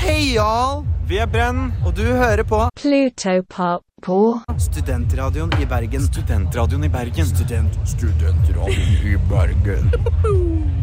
Hei, 0.00 0.34
y'all! 0.34 0.84
Vi 1.08 1.18
er 1.20 1.28
Brenn, 1.30 1.70
og 1.84 1.96
du 1.96 2.04
hører 2.04 2.44
på 2.46 2.60
Plutopop 2.78 3.84
på 4.04 4.18
Studentradioen 4.60 5.52
i 5.60 5.68
Bergen. 5.68 6.04
Studentradioen 6.08 6.84
i 6.86 6.92
Bergen. 6.92 7.32
Student, 7.32 7.80
studentradioen 7.88 9.08
i 9.14 9.16
Bergen. 9.32 10.76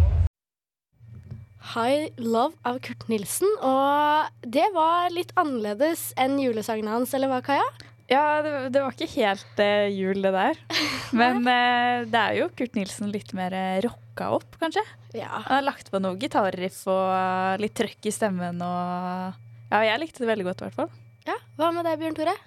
High 1.77 2.09
Love 2.17 2.55
av 2.65 2.79
Kurt 2.81 3.03
Nilsen. 3.05 3.51
Og 3.61 4.47
det 4.49 4.65
var 4.73 5.11
litt 5.13 5.29
annerledes 5.37 6.09
enn 6.17 6.39
julesangene 6.41 6.89
hans, 6.89 7.13
eller 7.13 7.29
hva, 7.29 7.37
Kaja? 7.45 7.67
Ja, 8.09 8.39
det, 8.41 8.53
det 8.73 8.81
var 8.81 8.95
ikke 8.95 9.09
helt 9.11 9.61
uh, 9.61 9.85
jul, 9.93 10.23
det 10.25 10.31
der. 10.33 10.57
Men 11.19 11.43
uh, 11.45 12.07
det 12.09 12.23
er 12.23 12.39
jo 12.39 12.49
Kurt 12.57 12.73
Nilsen 12.79 13.13
litt 13.13 13.29
mer 13.37 13.53
uh, 13.53 13.77
rocka 13.85 14.31
opp, 14.39 14.57
kanskje. 14.57 14.81
Ja. 15.13 15.29
Han 15.35 15.59
har 15.59 15.67
lagt 15.69 15.93
på 15.93 16.01
noe 16.01 16.17
gitarriff 16.17 16.81
og 16.89 17.61
litt 17.61 17.77
trøkk 17.77 18.09
i 18.09 18.15
stemmen 18.15 18.57
og 18.65 19.37
Ja, 19.69 19.85
jeg 19.85 20.01
likte 20.01 20.25
det 20.25 20.33
veldig 20.33 20.49
godt, 20.49 20.63
i 20.63 20.69
hvert 20.69 20.81
fall. 20.81 20.93
ja. 21.29 21.37
Hva 21.61 21.73
med 21.75 21.85
deg, 21.85 22.01
Bjørn 22.01 22.17
Tore? 22.17 22.37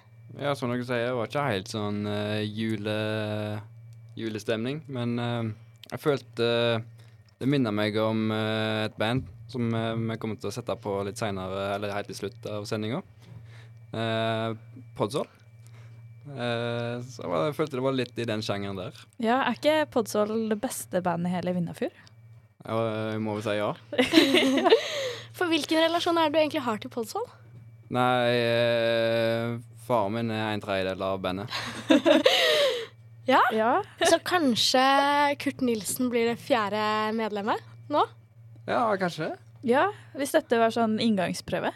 Ja, 0.41 0.57
som 0.59 0.75
dere 0.75 0.83
sier, 0.83 1.07
det 1.07 1.15
var 1.15 1.31
ikke 1.31 1.49
helt 1.53 1.71
sånn 1.71 2.03
jule, 2.47 2.95
julestemning. 4.19 4.83
Men 4.91 5.19
jeg 5.91 5.99
følte 6.03 6.47
Det 7.41 7.49
minner 7.49 7.73
meg 7.73 7.95
om 7.97 8.27
eh, 8.35 8.85
et 8.85 8.97
band 9.01 9.25
som 9.49 9.73
eh, 9.73 9.95
vi 9.97 10.17
kommer 10.21 10.37
til 10.37 10.51
å 10.51 10.53
sette 10.53 10.75
på 10.77 10.99
litt 11.07 11.17
seinere, 11.17 11.71
eller 11.75 11.95
helt 11.95 12.11
til 12.11 12.19
slutt 12.19 12.45
av 12.45 12.67
sendinga. 12.69 13.01
Uh, 13.91 14.53
Podsol. 14.95 15.25
Eh, 16.29 17.01
så 17.01 17.23
jeg, 17.23 17.29
var, 17.31 17.47
jeg 17.49 17.55
følte 17.57 17.79
det 17.79 17.83
var 17.83 17.97
litt 17.97 18.19
i 18.21 18.27
den 18.29 18.43
sjangeren 18.45 18.77
der. 18.77 18.97
Ja, 19.23 19.41
Er 19.47 19.57
ikke 19.57 19.89
Podsoul 19.91 20.49
det 20.51 20.59
beste 20.61 21.01
bandet 21.03 21.31
i 21.31 21.35
hele 21.35 21.55
Vindafjord? 21.57 21.97
Ja, 22.61 22.77
jeg 23.11 23.23
må 23.25 23.39
vel 23.39 23.45
si 23.45 23.57
ja. 23.57 23.71
For 25.37 25.49
hvilken 25.49 25.81
relasjon 25.87 26.19
er 26.21 26.29
det 26.29 26.35
du 26.35 26.41
egentlig 26.43 26.65
har 26.67 26.81
til 26.81 26.93
Podsoul? 26.93 27.25
Nei, 27.91 28.37
eh, 28.37 29.57
faren 29.87 30.15
min 30.15 30.31
er 30.31 30.53
en 30.53 30.63
tredjedel 30.63 31.01
av 31.09 31.17
bandet. 31.23 31.57
Ja? 33.29 33.41
Ja. 33.53 33.83
Så 34.09 34.17
kanskje 34.25 34.81
Kurt 35.39 35.61
Nilsen 35.61 36.09
blir 36.09 36.31
det 36.31 36.39
fjerde 36.41 36.81
medlemmet 37.17 37.61
nå? 37.91 38.01
Ja, 38.67 38.83
kanskje. 38.97 39.33
ja, 39.65 39.87
hvis 40.17 40.33
dette 40.35 40.57
var 40.61 40.73
sånn 40.73 40.97
inngangsprøve. 41.01 41.71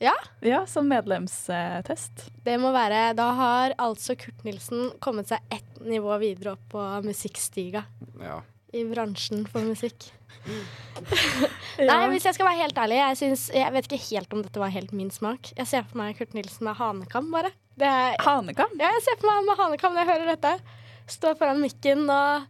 Ja. 0.00 0.14
Ja, 0.40 0.62
Som 0.66 0.88
medlemstest. 0.88 2.30
Det 2.44 2.54
må 2.60 2.70
være 2.72 3.10
Da 3.18 3.26
har 3.36 3.74
altså 3.76 4.14
Kurt 4.16 4.44
Nilsen 4.46 4.94
kommet 5.04 5.28
seg 5.28 5.44
ett 5.52 5.82
nivå 5.84 6.16
videre 6.22 6.54
opp 6.54 6.62
på 6.72 6.84
musikkstiga 7.04 7.82
Ja. 8.20 8.38
I 8.76 8.84
bransjen 8.88 9.46
for 9.50 9.64
musikk. 9.66 10.08
Nei, 11.90 12.00
hvis 12.12 12.26
jeg 12.26 12.36
skal 12.36 12.46
være 12.48 12.60
helt 12.62 12.78
ærlig, 12.80 12.98
jeg, 13.00 13.18
synes, 13.20 13.42
jeg 13.54 13.72
vet 13.74 13.88
ikke 13.88 14.02
helt 14.10 14.36
om 14.36 14.44
dette 14.44 14.60
var 14.62 14.72
helt 14.72 14.92
min 14.96 15.10
smak. 15.12 15.52
Jeg 15.56 15.68
ser 15.68 15.84
for 15.88 16.00
meg 16.00 16.16
Kurt 16.18 16.34
Nilsen 16.36 16.66
med 16.68 16.78
hanekam, 16.78 17.30
bare. 17.34 17.52
Det 17.80 17.88
er, 17.88 18.16
Hanekam? 18.20 18.72
ja, 18.80 18.90
jeg 18.98 19.04
ser 19.06 19.20
for 19.20 19.30
meg 19.30 19.46
med 19.48 19.60
hanekam 19.60 19.94
når 19.96 20.04
jeg 20.04 20.10
hører 20.12 20.32
dette. 20.34 20.78
Står 21.10 21.36
foran 21.40 21.60
mikken 21.62 22.04
og 22.12 22.48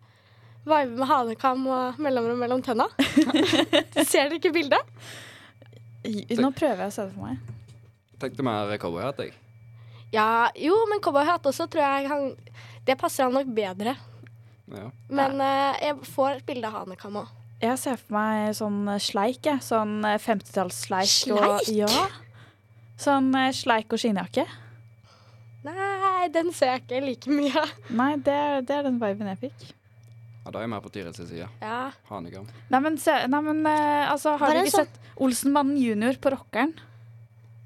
viber 0.67 0.97
med 0.99 1.09
hanekam 1.09 1.67
og 1.71 2.01
mellomrom 2.03 2.41
mellom 2.43 2.65
tenna. 2.67 2.89
ser 4.11 4.27
dere 4.27 4.41
ikke 4.41 4.53
bildet? 4.55 4.97
Nå 6.41 6.51
prøver 6.57 6.87
jeg 6.87 6.91
å 6.91 6.97
se 6.97 7.07
det 7.07 7.15
for 7.15 7.29
meg. 7.29 7.55
Tenkte 8.21 8.45
mer 8.45 8.75
cowboyhatt, 8.81 9.23
jeg. 9.25 9.37
Ja, 10.13 10.51
jo, 10.59 10.75
men 10.91 11.01
cowboyhatt 11.05 11.45
også 11.47 11.69
tror 11.71 11.85
jeg 11.85 12.09
han 12.11 12.33
Det 12.89 12.97
passer 12.99 13.29
han 13.29 13.37
nok 13.37 13.53
bedre. 13.55 13.95
Ja. 14.71 14.91
Men 15.11 15.41
eh, 15.41 15.79
jeg 15.89 15.97
får 16.15 16.31
et 16.39 16.47
bilde 16.47 16.67
av 16.71 16.73
hanekam 16.85 17.17
òg. 17.23 17.29
Jeg 17.61 17.77
ser 17.79 17.97
for 18.01 18.15
meg 18.17 18.55
sånn 18.57 18.87
sleik, 19.03 19.43
jeg. 19.45 19.61
Sånn 19.67 20.01
50-tallssleik. 20.03 21.33
og- 21.35 21.61
Sleik? 21.67 21.77
Ja. 21.77 22.07
Sånn 23.01 23.35
eh, 23.37 23.51
sleik 23.53 23.93
og 23.93 23.99
skinnjakke. 24.01 24.47
Nei, 25.65 26.29
den 26.33 26.53
ser 26.57 26.75
jeg 26.77 26.83
ikke 26.87 27.01
like 27.05 27.29
mye 27.37 27.53
av. 27.61 27.73
Nei, 27.93 28.15
det 28.25 28.33
er, 28.33 28.63
det 28.65 28.77
er 28.79 28.87
den 28.89 28.97
viben 29.03 29.29
jeg 29.29 29.41
fikk. 29.43 29.67
ja, 30.45 30.51
da 30.51 30.59
er 30.59 30.63
jeg 30.65 30.71
mer 30.73 30.81
på 30.81 30.91
Tirils 30.95 31.17
side. 31.21 31.49
Ja. 31.61 31.91
Hanekam. 32.09 32.47
Nei, 32.73 32.81
men, 32.81 32.97
se, 32.99 33.13
nei, 33.29 33.41
men 33.45 33.61
eh, 33.69 34.07
altså, 34.11 34.39
har 34.41 34.55
du 34.57 34.63
ikke 34.63 34.73
sånn- 34.79 34.87
sett 34.89 35.21
Olsenmannen 35.21 35.77
junior 35.77 36.17
på 36.17 36.33
rockeren? 36.33 36.73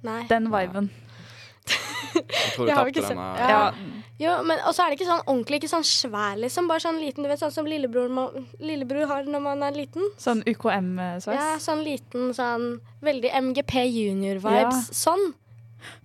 Nei. 0.02 0.25
Den 0.28 0.50
viben. 0.50 0.90
Jeg 2.14 2.50
tror 2.54 2.66
du 2.66 2.70
Jeg 2.70 2.76
har 2.76 2.84
tapte 2.84 2.90
ikke 2.90 3.06
sett- 3.06 3.16
denne. 3.16 3.49
Ja. 3.49 3.70
Ja. 4.18 4.37
Jo, 4.38 4.44
men 4.47 4.59
Og 4.66 4.75
så 4.75 4.85
er 4.85 4.90
det 4.92 5.00
ikke 5.00 5.09
sånn 5.11 5.25
ordentlig, 5.26 5.59
ikke 5.62 5.71
sånn 5.73 5.85
svær, 5.85 6.37
liksom. 6.38 6.68
Bare 6.71 6.80
sånn 6.80 7.00
liten, 7.02 7.25
du 7.25 7.28
vet 7.28 7.40
sånn 7.40 7.50
som 7.52 7.66
lillebror, 7.66 8.09
må, 8.09 8.28
lillebror 8.61 9.06
har 9.11 9.25
når 9.25 9.42
man 9.42 9.62
er 9.66 9.73
liten. 9.73 10.02
Sånn 10.18 10.42
UKM-sveis. 10.47 11.35
Ja, 11.35 11.56
sånn 11.59 11.83
liten, 11.83 12.30
sånn 12.35 12.80
veldig 13.02 13.33
MGP 13.35 13.83
junior-vibes. 13.90 14.92
Sånn. 14.94 15.33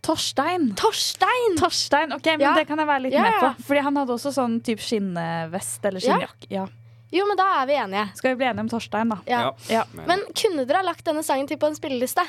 Torstein! 0.01 0.73
Torstein! 0.75 1.55
Torstein, 1.59 2.11
ok, 2.13 2.25
men 2.37 2.41
Ja. 2.41 2.53
Det 2.55 2.65
kan 2.67 2.77
jeg 2.77 2.87
være 2.87 3.01
litt 3.03 3.13
Ja, 3.13 3.21
med 3.21 3.33
på. 3.39 3.63
Fordi 3.69 3.81
han 3.83 3.95
hadde 3.95 4.11
også 4.17 4.33
sånn 4.33 4.61
type 4.63 4.81
skinnvest 4.81 5.85
eller 5.85 5.99
Ja. 6.01 6.17
skinnjakke. 6.17 6.47
Ja. 6.49 6.65
Jo, 7.11 7.25
men 7.25 7.37
da 7.37 7.61
er 7.61 7.65
vi 7.65 7.73
enige. 7.73 8.15
Skal 8.15 8.35
vi 8.35 8.35
bli 8.43 8.45
enige 8.45 8.59
om 8.59 8.69
Torstein, 8.69 9.09
da? 9.09 9.17
Ja. 9.25 9.51
Ja. 9.69 9.83
Men 9.93 10.19
kunne 10.35 10.65
dere 10.67 10.77
ha 10.77 10.83
lagt 10.83 11.03
denne 11.05 11.23
sangen 11.23 11.47
til 11.47 11.57
på 11.57 11.67
en 11.67 11.75
spilleliste? 11.75 12.25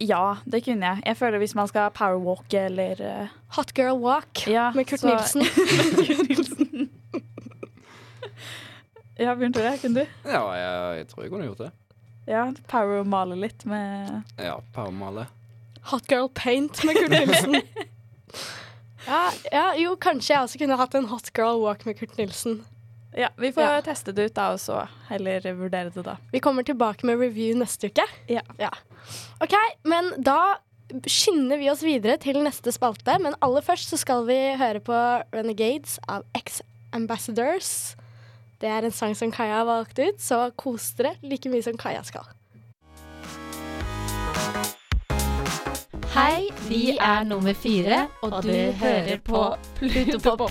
Ja, 0.00 0.36
det 0.44 0.64
kunne 0.64 0.86
jeg. 0.86 1.02
Jeg 1.06 1.16
føler 1.16 1.38
Hvis 1.38 1.54
man 1.54 1.68
skal 1.68 1.90
powerwalke 1.94 2.58
eller 2.68 3.00
uh, 3.22 3.28
Hot 3.56 3.72
Girl 3.74 3.96
Walk 4.02 4.46
Ja, 4.46 4.70
med 4.74 4.84
Kurt 4.86 5.00
så- 5.00 5.08
Nilsen. 5.08 5.42
Ja, 9.18 9.32
Bjørn 9.34 9.52
Tore, 9.56 9.78
kunne 9.80 10.02
du? 10.02 10.06
Ja, 10.28 10.42
jeg, 10.52 10.96
jeg 10.98 11.06
tror 11.08 11.22
jeg 11.24 11.30
kunne 11.32 11.46
gjort 11.48 11.58
det. 11.64 11.70
Ja, 12.28 12.42
power-male 12.68 13.36
litt 13.40 13.64
med 13.64 14.10
Ja, 14.42 14.58
powermale. 14.74 15.24
Hot 15.92 16.04
Girl 16.10 16.28
Paint 16.34 16.82
med 16.84 16.98
Kurt 16.98 17.14
Nilsen. 17.14 17.56
ja, 19.08 19.22
ja, 19.54 19.64
jo, 19.80 19.94
kanskje 20.02 20.34
jeg 20.34 20.42
også 20.42 20.58
kunne 20.60 20.76
hatt 20.76 20.94
en 20.98 21.08
Hot 21.08 21.30
Girl 21.36 21.62
Walk 21.62 21.86
med 21.86 21.96
Kurt 22.00 22.16
Nilsen. 22.18 22.58
Ja, 23.16 23.28
vi 23.40 23.48
får 23.52 23.62
Ja. 23.62 23.80
teste 23.80 24.12
det 24.12 24.24
ut 24.30 24.34
da, 24.34 24.50
og 24.52 24.58
så 24.60 24.82
heller 25.08 25.40
vurdere 25.56 25.90
det 25.94 26.02
da. 26.04 26.16
Vi 26.32 26.40
kommer 26.40 26.62
tilbake 26.62 27.04
med 27.08 27.18
review 27.18 27.56
neste 27.56 27.88
uke. 27.88 28.04
Ja. 28.28 28.42
OK, 29.40 29.54
men 29.84 30.12
da 30.22 30.56
skynder 31.08 31.58
vi 31.58 31.70
oss 31.70 31.80
videre 31.82 32.18
til 32.20 32.36
neste 32.44 32.70
spalte. 32.72 33.16
Men 33.22 33.34
aller 33.40 33.62
først 33.64 33.88
så 33.88 33.96
skal 33.98 34.26
vi 34.28 34.36
høre 34.60 34.80
på 34.84 34.98
Renegades 35.32 35.98
av 36.08 36.22
Ex-Ambassadors. 36.36 37.96
Det 38.60 38.68
er 38.68 38.84
en 38.84 38.92
sang 38.92 39.14
som 39.16 39.32
Kaja 39.32 39.62
har 39.62 39.66
valgt 39.68 39.98
ut, 39.98 40.20
så 40.20 40.50
kos 40.56 40.92
dere 40.96 41.16
like 41.22 41.48
mye 41.48 41.62
som 41.64 41.76
Kaja 41.76 42.02
skal. 42.04 42.24
Hei, 46.16 46.48
vi 46.68 46.96
er 46.96 47.24
nummer 47.28 47.52
fire, 47.52 48.06
og 48.24 48.38
du 48.42 48.52
hører 48.80 49.18
på 49.24 49.42
Plutopop. 49.76 50.50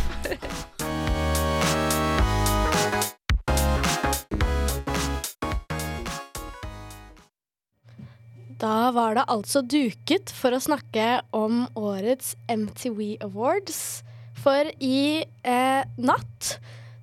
Da 8.65 8.89
var 8.95 9.13
det 9.13 9.27
altså 9.29 9.61
duket 9.61 10.31
for 10.33 10.55
å 10.55 10.61
snakke 10.63 11.19
om 11.35 11.65
årets 11.77 12.33
MTV 12.49 13.19
Awards. 13.21 14.01
For 14.41 14.71
i 14.81 15.21
eh, 15.21 15.83
natt 16.01 16.55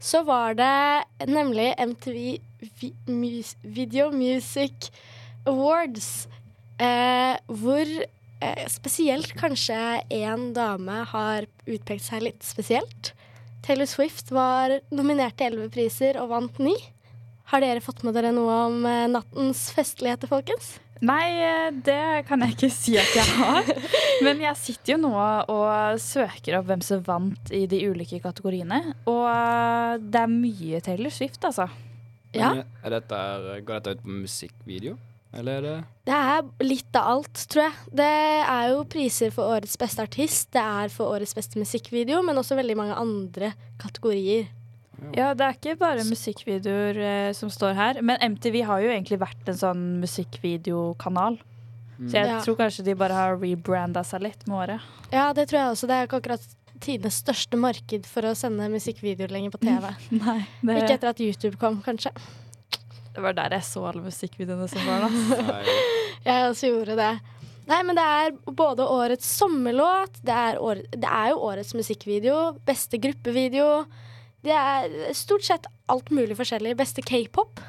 så 0.02 0.24
var 0.26 0.56
det 0.58 1.28
nemlig 1.30 1.68
MTV 1.78 2.18
Vi 2.80 2.90
Mus 3.06 3.54
Video 3.62 4.08
Music 4.10 4.90
Awards. 5.46 6.26
Eh, 6.82 7.38
hvor 7.46 7.86
eh, 7.86 8.64
spesielt 8.72 9.36
kanskje 9.38 9.78
én 10.10 10.50
dame 10.56 11.04
har 11.14 11.46
utpekt 11.62 12.08
seg 12.08 12.26
litt 12.26 12.46
spesielt. 12.46 13.14
Taylor 13.62 13.86
Swift 13.86 14.34
var 14.34 14.80
nominert 14.90 15.38
til 15.38 15.52
elleve 15.52 15.70
priser 15.70 16.18
og 16.18 16.32
vant 16.34 16.58
ni. 16.58 16.74
Har 17.54 17.62
dere 17.62 17.84
fått 17.84 18.02
med 18.02 18.18
dere 18.18 18.34
noe 18.34 18.64
om 18.66 18.80
eh, 18.88 19.10
nattens 19.14 19.68
festligheter, 19.76 20.30
folkens? 20.32 20.80
Nei, 21.02 21.28
eh, 21.42 21.70
det 21.82 22.24
kan 22.28 22.44
jeg 22.44 22.54
ikke 22.54 22.70
si 22.70 22.94
at 23.00 23.14
jeg 23.16 23.26
har. 23.40 23.70
Men 24.22 24.42
jeg 24.44 24.58
sitter 24.60 24.94
jo 24.94 24.98
nå 25.02 25.12
og 25.50 26.02
søker 26.02 26.60
opp 26.60 26.68
hvem 26.68 26.84
som 26.86 27.02
vant 27.06 27.50
i 27.54 27.64
de 27.70 27.80
ulike 27.90 28.20
kategoriene. 28.22 28.78
Og 29.10 29.24
eh, 29.26 29.96
det 29.98 30.20
er 30.22 30.30
mye 30.30 30.82
Taylor 30.84 31.14
Swift, 31.14 31.42
altså. 31.48 31.66
Ja. 32.32 32.54
Er 32.84 32.94
dette, 32.94 33.18
går 33.66 33.80
dette 33.80 33.96
ut 33.98 34.06
på 34.06 34.20
musikkvideo? 34.22 34.94
Eller 35.32 35.58
er 35.58 35.64
det 35.64 35.74
Det 36.06 36.16
er 36.16 36.64
litt 36.64 36.96
av 36.98 37.10
alt, 37.16 37.44
tror 37.50 37.64
jeg. 37.64 37.92
Det 38.02 38.08
er 38.54 38.64
jo 38.70 38.82
priser 38.92 39.32
for 39.34 39.56
årets 39.56 39.78
beste 39.80 40.04
artist, 40.04 40.50
det 40.54 40.62
er 40.62 40.92
for 40.92 41.14
årets 41.16 41.34
beste 41.36 41.60
musikkvideo, 41.60 42.20
men 42.26 42.38
også 42.38 42.58
veldig 42.58 42.76
mange 42.78 42.98
andre 43.00 43.54
kategorier. 43.80 44.50
Ja, 45.16 45.32
det 45.34 45.44
er 45.46 45.56
ikke 45.58 45.76
bare 45.80 46.04
musikkvideoer 46.08 46.98
eh, 47.02 47.32
som 47.36 47.50
står 47.52 47.74
her. 47.78 48.00
Men 48.02 48.20
MTV 48.22 48.62
har 48.68 48.80
jo 48.84 48.90
egentlig 48.92 49.18
vært 49.22 49.48
en 49.50 49.58
sånn 49.58 49.82
musikkvideokanal. 50.02 51.38
Så 52.02 52.16
jeg 52.18 52.26
Ja. 52.26 52.40
tror 52.42 52.56
kanskje 52.56 52.84
de 52.84 52.94
bare 52.98 53.12
har 53.14 53.36
rebranda 53.38 54.02
seg 54.04 54.22
litt 54.22 54.46
med 54.48 54.56
året. 54.68 54.80
Ja, 55.12 55.32
det 55.32 55.48
tror 55.48 55.58
jeg 55.60 55.70
også. 55.76 55.86
Det 55.86 55.94
er 55.94 56.06
ikke 56.06 56.20
akkurat 56.22 56.46
tidenes 56.80 57.22
største 57.22 57.56
marked 57.56 58.06
for 58.06 58.22
å 58.22 58.34
sende 58.34 58.66
musikkvideoer 58.72 59.30
lenger 59.30 59.50
på 59.54 59.60
TV. 59.60 59.90
Nei, 60.10 60.46
det, 60.62 60.82
Ikke 60.82 60.94
etter 60.96 61.08
at 61.12 61.20
YouTube 61.20 61.56
kom, 61.60 61.80
kanskje. 61.82 62.10
det 63.14 63.22
var 63.22 63.32
der 63.34 63.50
jeg 63.50 63.62
så 63.68 63.84
alle 63.86 64.02
musikkvideoene 64.02 64.68
som 64.68 64.80
var, 64.86 65.04
da. 65.06 65.60
Jeg 66.26 66.48
også 66.50 66.70
gjorde 66.72 66.96
det. 66.96 67.12
Nei, 67.68 67.82
men 67.86 67.94
det 67.94 68.02
er 68.02 68.32
både 68.50 68.82
årets 68.90 69.26
sommerlåt, 69.38 70.16
det 70.26 70.34
er, 70.34 70.58
år, 70.58 70.80
det 70.90 71.06
er 71.08 71.28
jo 71.30 71.36
årets 71.46 71.74
musikkvideo, 71.74 72.58
beste 72.66 72.98
gruppevideo. 72.98 73.84
Det 74.42 74.50
er 74.58 75.12
stort 75.14 75.44
sett 75.46 75.66
alt 75.92 76.10
mulig 76.10 76.34
forskjellig. 76.38 76.74
Beste 76.80 77.02
k-pop. 77.06 77.60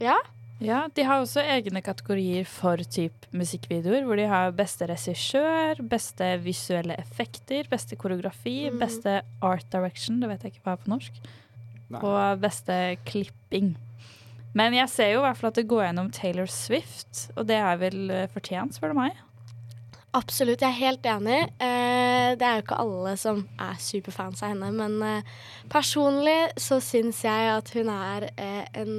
Ja. 0.00 0.16
Ja, 0.60 0.86
De 0.94 1.02
har 1.04 1.20
også 1.20 1.42
egne 1.44 1.82
kategorier 1.84 2.46
for 2.48 2.80
typ 2.88 3.26
musikkvideoer, 3.36 4.06
hvor 4.08 4.16
de 4.16 4.24
har 4.30 4.54
beste 4.56 4.86
regissør, 4.88 5.82
beste 5.84 6.30
visuelle 6.40 6.96
effekter, 6.96 7.66
beste 7.68 7.96
koreografi, 8.00 8.70
Mm. 8.70 8.78
beste 8.80 9.18
art 9.42 9.66
direction, 9.70 10.20
det 10.20 10.28
vet 10.30 10.42
jeg 10.46 10.52
ikke 10.54 10.64
hva 10.64 10.72
er 10.72 10.82
på 10.84 10.88
norsk, 10.94 11.12
Nei. 11.90 12.00
og 12.00 12.40
beste 12.40 12.96
klipping. 13.04 13.74
Men 14.54 14.72
jeg 14.72 14.88
ser 14.88 15.12
jo 15.12 15.18
i 15.20 15.26
hvert 15.26 15.36
fall 15.36 15.48
at 15.48 15.54
det 15.60 15.68
går 15.68 15.84
gjennom 15.92 16.10
Taylor 16.10 16.46
Swift, 16.46 17.26
og 17.36 17.46
det 17.46 17.56
er 17.60 17.76
vel 17.76 18.10
eh, 18.10 18.26
fortjent, 18.32 18.72
spør 18.72 18.94
du 18.94 19.00
meg. 19.02 19.12
Absolutt, 20.16 20.62
jeg 20.64 20.70
er 20.70 20.80
helt 20.80 21.06
enig. 21.10 21.38
Eh, 21.60 22.32
det 22.40 22.46
er 22.46 22.58
jo 22.58 22.64
ikke 22.64 22.78
alle 22.80 23.12
som 23.20 23.42
er 23.60 23.76
superfans 23.82 24.40
av 24.40 24.54
henne, 24.54 24.70
men 24.72 24.96
eh, 25.04 25.32
personlig 25.72 26.54
så 26.60 26.78
syns 26.80 27.20
jeg 27.26 27.50
at 27.52 27.72
hun 27.76 27.90
er 27.92 28.30
eh, 28.32 28.62
en 28.80 28.94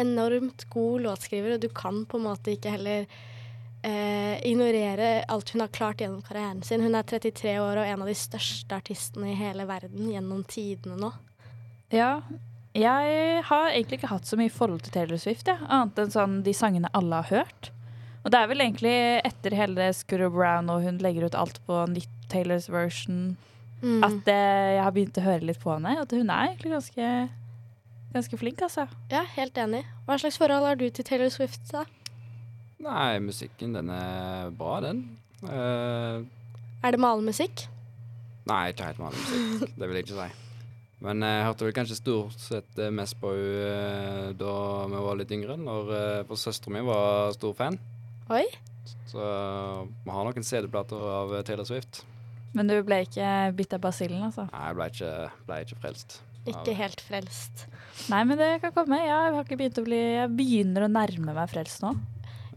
enormt 0.00 0.64
god 0.72 1.04
låtskriver, 1.04 1.56
og 1.56 1.64
du 1.64 1.68
kan 1.74 2.04
på 2.08 2.20
en 2.20 2.28
måte 2.30 2.54
ikke 2.54 2.76
heller 2.78 3.10
ignorere 3.88 5.22
alt 5.30 5.52
hun 5.54 5.62
har 5.62 5.70
klart 5.72 6.00
gjennom 6.02 6.18
karrieren 6.26 6.64
sin. 6.66 6.82
Hun 6.82 6.96
er 6.98 7.06
33 7.06 7.52
år 7.62 7.78
og 7.78 7.86
en 7.86 8.02
av 8.02 8.08
de 8.10 8.16
største 8.18 8.74
artistene 8.74 9.30
i 9.30 9.36
hele 9.38 9.64
verden 9.70 10.10
gjennom 10.10 10.42
tidene 10.50 10.98
nå. 10.98 11.12
Ja. 11.94 12.10
Jeg 12.74 13.44
har 13.46 13.70
egentlig 13.70 14.00
ikke 14.00 14.10
hatt 14.10 14.26
så 14.28 14.36
mye 14.36 14.52
forhold 14.52 14.82
til 14.84 14.96
Taylor 14.96 15.22
Swift, 15.22 15.46
jeg. 15.46 15.62
annet 15.70 16.02
enn 16.02 16.12
sånn 16.12 16.40
de 16.44 16.56
sangene 16.58 16.90
alle 16.98 17.22
har 17.22 17.30
hørt. 17.30 17.70
Og 18.24 18.32
det 18.34 18.38
er 18.40 18.48
vel 18.50 18.60
egentlig 18.64 18.94
etter 19.24 19.54
hele 19.56 19.90
Scooter 19.96 20.30
Brown 20.34 20.68
og 20.72 20.82
hun 20.84 20.98
legger 21.04 21.28
ut 21.28 21.36
alt 21.38 21.60
på 21.68 21.84
nytt 21.92 22.14
Taylors 22.28 22.68
version, 22.72 23.36
Mm. 23.78 24.00
at 24.02 24.16
det, 24.26 24.34
jeg 24.74 24.82
har 24.82 24.90
begynt 24.90 25.18
å 25.20 25.22
høre 25.22 25.46
litt 25.46 25.60
på 25.62 25.70
henne. 25.70 25.92
At 26.02 26.10
hun 26.10 26.28
er 26.34 26.48
egentlig 26.48 26.72
ganske, 26.72 27.10
ganske 28.12 28.38
flink, 28.40 28.58
altså. 28.66 28.88
Ja, 29.12 29.20
helt 29.36 29.54
enig. 29.62 29.84
Hva 30.04 30.16
slags 30.18 30.34
forhold 30.36 30.66
har 30.66 30.74
du 30.80 30.88
til 30.90 31.04
Taylor 31.06 31.30
Swift, 31.30 31.60
da? 31.70 31.84
Nei, 32.82 33.20
musikken, 33.22 33.76
den 33.78 33.88
er 33.94 34.50
bra, 34.58 34.80
den. 34.82 35.04
Uh, 35.44 36.26
Er 36.82 36.90
det 36.90 36.98
malemusikk? 36.98 37.68
nei, 38.50 38.72
ikke 38.72 38.88
helt 38.90 38.98
malemusikk. 38.98 39.76
Det 39.78 39.86
vil 39.88 39.96
jeg 40.00 40.06
ikke 40.08 40.26
si. 40.26 40.28
Men 41.06 41.22
jeg 41.22 41.44
hørte 41.46 41.64
vel 41.68 41.76
kanskje 41.78 42.00
stort 42.00 42.40
sett 42.42 42.78
eh, 42.82 42.90
mest 42.90 43.14
på 43.22 43.30
henne 43.30 44.32
da 44.40 44.54
vi 44.90 45.02
var 45.06 45.18
litt 45.20 45.30
yngre, 45.38 45.54
når 45.54 45.92
uh, 45.94 46.24
for 46.26 46.34
søstera 46.34 46.74
mi 46.74 46.82
var 46.82 47.30
stor 47.38 47.54
fan. 47.54 47.78
Oi. 48.28 48.44
Så 49.08 49.24
vi 50.04 50.12
har 50.12 50.26
noen 50.26 50.44
CD-plater 50.44 51.00
av 51.00 51.34
Taylor 51.48 51.64
Swift. 51.68 52.02
Men 52.56 52.68
du 52.68 52.76
ble 52.84 53.02
ikke 53.04 53.28
bitt 53.56 53.74
av 53.76 53.82
basillen, 53.84 54.22
altså? 54.28 54.46
Nei, 54.52 54.64
jeg 54.66 54.76
ble 54.78 54.88
ikke, 54.92 55.12
ble 55.48 55.60
ikke 55.64 55.78
frelst. 55.82 56.18
Ikke 56.48 56.74
helt 56.76 57.02
frelst. 57.04 57.64
Nei, 58.08 58.22
men 58.28 58.38
det 58.40 58.50
kan 58.62 58.72
komme. 58.76 59.00
Jeg 59.04 59.12
har 59.12 59.40
ikke 59.42 59.58
begynt 59.60 59.80
å 59.80 59.84
bli 59.84 59.98
Jeg 60.00 60.30
begynner 60.36 60.86
å 60.86 60.92
nærme 60.92 61.34
meg 61.36 61.50
frelst 61.50 61.82
nå. 61.84 61.92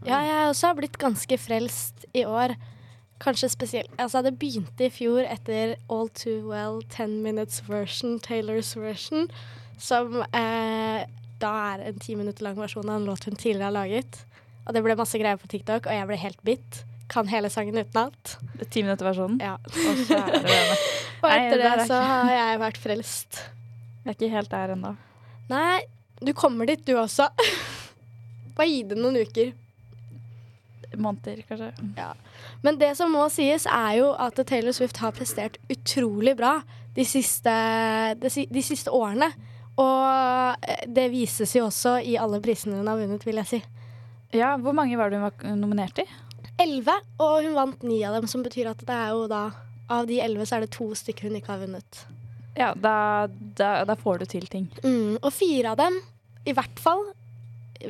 Ja, 0.06 0.18
jeg 0.24 0.50
også 0.50 0.70
har 0.70 0.78
blitt 0.78 0.98
ganske 1.00 1.38
frelst 1.38 2.06
i 2.16 2.24
år. 2.26 2.56
Kanskje 3.22 3.52
spesielt 3.52 4.00
Altså, 4.02 4.22
det 4.24 4.34
begynte 4.40 4.88
i 4.88 4.92
fjor 4.92 5.26
etter 5.28 5.76
All 5.92 6.08
Too 6.16 6.40
Well 6.48 6.80
10 6.88 7.20
Minutes 7.22 7.62
Version, 7.68 8.18
Taylors 8.22 8.72
version, 8.76 9.28
som 9.78 10.22
eh, 10.24 11.04
da 11.42 11.52
er 11.72 11.84
en 11.90 12.02
ti 12.02 12.16
minutter 12.18 12.46
lang 12.46 12.58
versjon 12.58 12.88
av 12.88 13.00
en 13.00 13.06
låt 13.06 13.28
hun 13.28 13.36
tidligere 13.36 13.68
har 13.68 13.76
laget. 13.76 14.22
Og 14.66 14.74
det 14.76 14.82
ble 14.84 14.96
masse 14.98 15.18
greier 15.18 15.40
på 15.40 15.50
TikTok, 15.50 15.88
og 15.88 15.96
jeg 15.96 16.08
ble 16.08 16.18
helt 16.22 16.42
bitt. 16.46 16.82
Kan 17.12 17.28
hele 17.28 17.50
sangen 17.52 17.76
utenat. 17.76 18.36
Ti 18.62 18.84
minutter-versjonen? 18.84 19.40
Ja. 19.42 19.56
Å, 19.58 19.94
kjære 20.08 20.42
vene. 20.46 20.76
Og 21.22 21.30
etter 21.30 21.60
Nei, 21.60 21.72
det 21.78 21.86
så 21.86 21.98
har 22.02 22.30
jeg 22.34 22.60
vært 22.62 22.78
frelst. 22.82 23.40
Jeg 24.02 24.10
er 24.10 24.16
ikke 24.16 24.30
helt 24.32 24.50
der 24.50 24.72
ennå. 24.74 24.94
Nei, 25.52 25.82
du 26.18 26.32
kommer 26.34 26.66
dit 26.66 26.82
du 26.86 26.96
også. 26.98 27.28
Bare 28.56 28.66
gi 28.70 28.80
det 28.90 28.98
noen 28.98 29.20
uker. 29.22 29.52
Måneder, 30.98 31.44
kanskje. 31.48 31.70
Ja. 31.96 32.10
Men 32.64 32.80
det 32.80 32.90
som 32.98 33.12
må 33.14 33.28
sies, 33.32 33.68
er 33.70 34.00
jo 34.00 34.10
at 34.18 34.40
Taylor 34.48 34.74
Swift 34.76 34.98
har 35.02 35.14
prestert 35.16 35.60
utrolig 35.72 36.34
bra 36.38 36.58
de 36.96 37.06
siste, 37.08 37.52
de, 38.20 38.32
de 38.50 38.64
siste 38.64 38.92
årene. 38.92 39.30
Og 39.80 40.58
eh, 40.68 40.84
det 40.90 41.08
vises 41.14 41.54
jo 41.56 41.68
også 41.68 41.96
i 42.04 42.18
alle 42.20 42.42
prisene 42.44 42.80
hun 42.80 42.90
har 42.90 42.98
vunnet, 43.00 43.24
vil 43.26 43.40
jeg 43.40 43.50
si. 43.52 43.62
Ja, 44.32 44.56
Hvor 44.56 44.72
mange 44.76 44.96
var 44.96 45.10
det 45.10 45.20
hun 45.20 45.28
var 45.28 45.56
nominert 45.56 45.98
i? 46.02 46.06
Elleve, 46.60 46.94
og 47.20 47.42
hun 47.44 47.54
vant 47.56 47.82
ni 47.86 48.02
av 48.04 48.14
dem, 48.18 48.28
som 48.30 48.42
betyr 48.44 48.70
at 48.70 48.80
det 48.86 48.94
er 48.96 49.12
jo 49.14 49.26
da 49.30 49.50
Av 49.92 50.06
de 50.08 50.20
elleve 50.24 50.46
så 50.48 50.56
er 50.56 50.64
det 50.64 50.70
to 50.72 50.86
stykker 50.96 51.28
hun 51.28 51.36
ikke 51.36 51.50
har 51.52 51.60
vunnet. 51.60 51.98
Ja, 52.56 52.70
da, 52.72 53.26
da, 53.58 53.82
da 53.84 53.96
får 53.98 54.22
du 54.22 54.24
til 54.30 54.46
ting. 54.48 54.68
Mm, 54.84 55.18
og 55.18 55.32
fire 55.34 55.72
av 55.74 55.80
dem, 55.82 55.98
i 56.48 56.54
hvert 56.56 56.80
fall, 56.80 57.02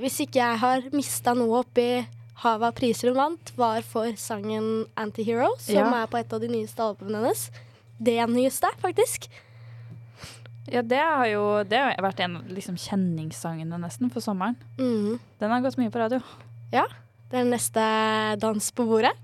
hvis 0.01 0.17
ikke 0.25 0.41
jeg 0.41 0.59
har 0.63 0.89
mista 0.97 1.35
noe 1.37 1.61
oppi 1.61 1.87
havet 2.43 2.67
av 2.73 2.75
priser 2.75 3.13
hun 3.13 3.21
vant, 3.21 3.53
var 3.61 3.85
for 3.87 4.11
sangen 4.19 4.87
'Antihero', 4.97 5.53
som 5.61 5.77
Ja. 5.77 6.03
er 6.03 6.11
på 6.11 6.19
et 6.19 6.33
av 6.33 6.41
de 6.41 6.49
nyeste 6.49 6.83
albumene 6.83 7.23
hennes. 7.23 7.51
Det 8.03 8.19
nyeste, 8.27 8.67
faktisk. 8.83 9.29
Ja, 10.71 10.83
det 10.83 10.99
har 11.03 11.27
jo 11.27 11.43
det 11.67 11.79
har 11.83 11.97
vært 12.05 12.21
en 12.23 12.37
av 12.39 12.47
liksom, 12.55 12.77
kjenningssangene 12.79 13.79
nesten 13.83 14.11
for 14.13 14.21
sommeren. 14.23 14.55
Mm. 14.79 15.19
Den 15.41 15.51
har 15.51 15.61
gått 15.65 15.79
mye 15.81 15.91
på 15.91 15.99
radio. 15.99 16.21
Ja. 16.73 16.85
Det 17.33 17.41
er 17.41 17.49
neste 17.49 17.83
dans 18.39 18.71
på 18.77 18.87
bordet. 18.87 19.15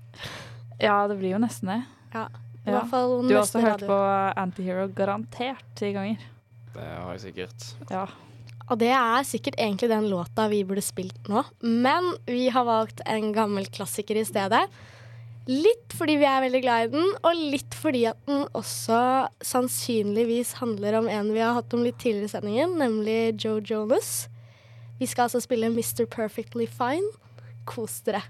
Ja, 0.81 1.07
det 1.07 1.17
blir 1.19 1.35
jo 1.37 1.41
nesten 1.41 1.69
det. 1.71 1.81
Ja. 2.13 2.25
I 2.65 2.71
Ja. 2.71 2.79
hvert 2.81 2.89
fall 2.91 3.27
Du 3.27 3.33
har 3.35 3.43
også 3.43 3.61
hørt 3.61 3.81
radio. 3.81 3.87
på 3.87 4.33
Antihero 4.37 4.87
garantert 4.93 5.63
ti 5.75 5.93
ganger. 5.93 6.17
Det 6.73 6.81
har 6.97 7.13
jeg 7.15 7.21
sikkert. 7.33 7.89
Ja. 7.89 8.05
Og 8.69 8.77
det 8.77 8.91
er 8.91 9.23
sikkert 9.25 9.55
egentlig 9.57 9.89
den 9.89 10.09
låta 10.11 10.47
vi 10.49 10.63
burde 10.63 10.81
spilt 10.83 11.27
nå, 11.27 11.43
men 11.63 12.13
vi 12.27 12.49
har 12.49 12.65
valgt 12.65 13.01
en 13.05 13.31
gammel 13.33 13.65
klassiker 13.65 14.15
i 14.19 14.25
stedet. 14.25 14.67
Litt 15.47 15.95
fordi 15.97 16.17
vi 16.19 16.27
er 16.29 16.43
veldig 16.43 16.61
glad 16.61 16.87
i 16.87 16.89
den, 16.93 17.13
og 17.25 17.45
litt 17.53 17.77
fordi 17.77 18.03
at 18.09 18.19
den 18.27 18.43
også 18.57 18.99
sannsynligvis 19.45 20.57
handler 20.59 20.99
om 20.99 21.07
en 21.09 21.31
vi 21.33 21.41
har 21.41 21.55
hatt 21.57 21.73
om 21.73 21.85
litt 21.85 21.97
tidligere 22.01 22.29
i 22.29 22.33
sendingen, 22.33 22.75
nemlig 22.81 23.21
Joe 23.39 23.63
Jonas. 23.65 24.27
Vi 24.99 25.07
skal 25.07 25.29
altså 25.29 25.39
spille 25.41 25.71
Mr. 25.71 26.03
Perfectly 26.11 26.67
Fine. 26.67 27.07
Kos 27.69 28.01
dere. 28.05 28.21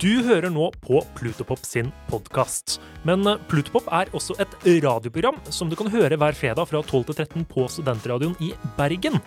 Du 0.00 0.22
hører 0.24 0.48
nå 0.52 0.70
på 0.84 1.02
Plutopop 1.16 1.60
sin 1.64 1.90
podkast. 2.10 2.78
Men 3.06 3.26
eh, 3.28 3.40
Plutopop 3.50 3.88
er 3.92 4.10
også 4.16 4.36
et 4.42 4.54
radioprogram 4.84 5.38
som 5.52 5.68
du 5.70 5.76
kan 5.78 5.90
høre 5.92 6.16
hver 6.20 6.36
fredag 6.36 6.68
fra 6.70 6.80
12 6.82 7.10
til 7.10 7.18
13 7.18 7.44
på 7.50 7.66
Studentradioen 7.72 8.36
i 8.44 8.52
Bergen. 8.78 9.20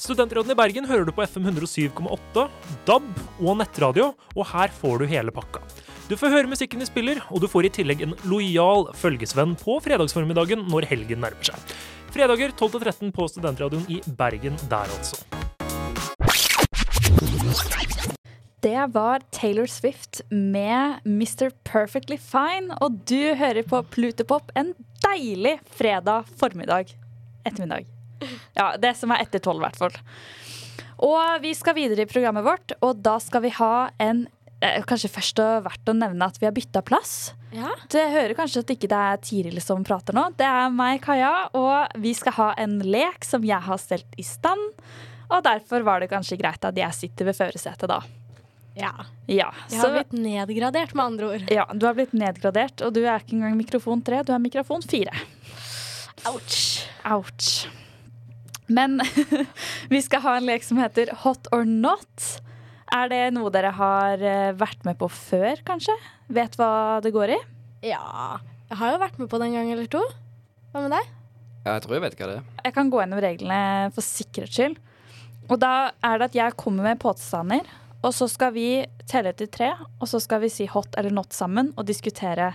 Studentradioen 0.00 0.54
i 0.54 0.56
Bergen 0.56 0.86
hører 0.88 1.04
du 1.04 1.12
på 1.12 1.20
FM 1.28 1.50
107,8, 1.50 2.44
DAB 2.88 3.08
og 3.44 3.58
nettradio, 3.60 4.06
og 4.32 4.46
her 4.48 4.72
får 4.72 5.02
du 5.02 5.10
hele 5.10 5.34
pakka. 5.34 5.60
Du 6.08 6.14
får 6.16 6.32
høre 6.32 6.48
musikken 6.48 6.80
de 6.80 6.88
spiller, 6.88 7.20
og 7.28 7.42
du 7.42 7.46
får 7.50 7.68
i 7.68 7.72
tillegg 7.76 8.06
en 8.06 8.14
lojal 8.30 8.88
følgesvenn 8.96 9.52
på 9.60 9.76
fredagsformiddagen 9.84 10.64
når 10.72 10.88
helgen 10.88 11.20
nærmer 11.20 11.50
seg. 11.50 11.76
Fredager 12.16 12.56
12-13 12.56 13.12
på 13.12 13.28
Studentradioen 13.28 13.84
i 13.92 14.00
Bergen 14.16 14.56
der, 14.72 14.88
altså. 14.88 15.20
Det 18.64 18.88
var 18.96 19.20
Taylor 19.36 19.68
Swift 19.68 20.24
med 20.32 21.04
Mr. 21.04 21.52
Perfectly 21.68 22.16
Fine, 22.16 22.72
og 22.80 23.04
du 23.04 23.36
hører 23.36 23.68
på 23.68 23.84
Plutopop 23.92 24.48
en 24.56 24.72
deilig 25.04 25.58
fredag 25.76 26.28
formiddag. 26.40 26.96
Ettermiddag. 27.44 27.99
Ja, 28.58 28.72
det 28.80 28.94
som 28.98 29.10
er 29.14 29.22
etter 29.24 29.42
tolv, 29.42 29.62
i 29.62 29.66
hvert 29.68 29.78
fall. 29.80 29.96
Og 31.00 31.40
vi 31.40 31.54
skal 31.56 31.76
videre 31.78 32.04
i 32.04 32.10
programmet 32.10 32.44
vårt, 32.44 32.74
og 32.84 32.98
da 33.00 33.16
skal 33.22 33.40
vi 33.46 33.52
ha 33.56 33.88
en 34.04 34.26
eh, 34.60 34.82
Kanskje 34.84 35.08
først 35.14 35.40
og 35.40 35.62
verdt 35.64 35.88
å 35.88 35.94
nevne 35.96 36.26
at 36.28 36.36
vi 36.40 36.44
har 36.48 36.52
bytta 36.56 36.82
plass. 36.84 37.32
Ja. 37.56 37.70
Det 37.90 38.02
hører 38.12 38.36
kanskje 38.38 38.60
at 38.62 38.72
ikke 38.74 38.90
det 38.92 38.98
er 39.10 39.22
Tiril 39.24 39.60
som 39.64 39.82
prater 39.86 40.14
nå. 40.14 40.26
Det 40.38 40.44
er 40.46 40.68
meg, 40.70 41.00
Kaja, 41.02 41.48
og 41.56 41.96
vi 42.02 42.12
skal 42.14 42.36
ha 42.36 42.50
en 42.60 42.76
lek 42.84 43.24
som 43.26 43.42
jeg 43.48 43.64
har 43.64 43.80
stelt 43.80 44.20
i 44.20 44.26
stand. 44.26 44.76
Og 45.30 45.40
derfor 45.46 45.82
var 45.86 46.02
det 46.02 46.10
kanskje 46.12 46.36
greit 46.38 46.64
at 46.66 46.76
jeg 46.78 46.94
sitter 46.98 47.30
ved 47.30 47.38
førersetet 47.38 47.88
da. 47.90 48.00
Ja. 48.78 48.92
Ja, 49.26 49.48
Jeg 49.70 49.80
har 49.82 49.90
blitt 49.96 50.12
nedgradert, 50.14 50.92
med 50.94 51.04
andre 51.04 51.26
ord. 51.34 51.48
ja, 51.50 51.64
du 51.74 51.86
har 51.88 51.96
blitt 51.96 52.12
nedgradert, 52.14 52.84
og 52.86 52.94
du 52.94 53.00
er 53.02 53.18
ikke 53.22 53.34
engang 53.38 53.56
mikrofon 53.58 54.02
tre, 54.06 54.20
du 54.26 54.30
er 54.34 54.38
mikrofon 54.42 54.82
fire. 54.86 55.16
Ouch. 56.30 56.84
Ouch. 57.08 57.66
Men 58.70 59.00
vi 59.92 60.00
skal 60.04 60.22
ha 60.24 60.36
en 60.38 60.46
lek 60.46 60.64
som 60.66 60.78
heter 60.80 61.10
Hot 61.24 61.50
or 61.54 61.66
not. 61.66 62.26
Er 62.94 63.10
det 63.10 63.22
noe 63.34 63.50
dere 63.54 63.70
har 63.74 64.22
eh, 64.22 64.50
vært 64.58 64.86
med 64.86 64.98
på 64.98 65.08
før, 65.10 65.60
kanskje? 65.66 65.94
Vet 66.30 66.56
hva 66.58 66.98
det 67.04 67.12
går 67.14 67.34
i? 67.36 67.38
Ja. 67.86 68.38
Jeg 68.70 68.78
har 68.78 68.94
jo 68.94 69.02
vært 69.02 69.18
med 69.18 69.30
på 69.30 69.38
det 69.40 69.50
en 69.50 69.58
gang 69.58 69.72
eller 69.74 69.90
to. 69.90 70.02
Hva 70.70 70.84
med 70.84 70.94
deg? 70.94 71.10
Ja, 71.64 71.74
Jeg 71.76 71.84
tror 71.84 71.96
jeg 71.96 72.04
vet 72.06 72.16
hva 72.18 72.30
det 72.30 72.38
er. 72.38 72.48
Jeg 72.66 72.74
kan 72.76 72.90
gå 72.90 73.02
gjennom 73.02 73.22
reglene 73.22 73.60
for 73.94 74.06
sikkerhets 74.06 74.58
skyld. 74.58 74.78
Og 75.50 75.58
da 75.60 75.74
er 76.06 76.20
det 76.20 76.30
at 76.30 76.38
jeg 76.38 76.58
kommer 76.60 76.86
med 76.86 77.00
påstander, 77.02 77.66
og 78.00 78.14
så 78.16 78.28
skal 78.30 78.54
vi 78.54 78.68
telle 79.10 79.32
til 79.36 79.50
tre, 79.52 79.72
og 79.98 80.06
så 80.08 80.20
skal 80.22 80.44
vi 80.44 80.50
si 80.52 80.68
hot 80.70 80.94
eller 80.96 81.12
not 81.12 81.34
sammen 81.36 81.72
og 81.76 81.88
diskutere 81.90 82.52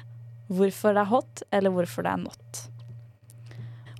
hvorfor 0.48 0.96
det 0.96 1.04
er 1.04 1.12
hot, 1.12 1.44
eller 1.54 1.74
hvorfor 1.76 2.06
det 2.06 2.14
er 2.16 2.24
not. 2.24 2.62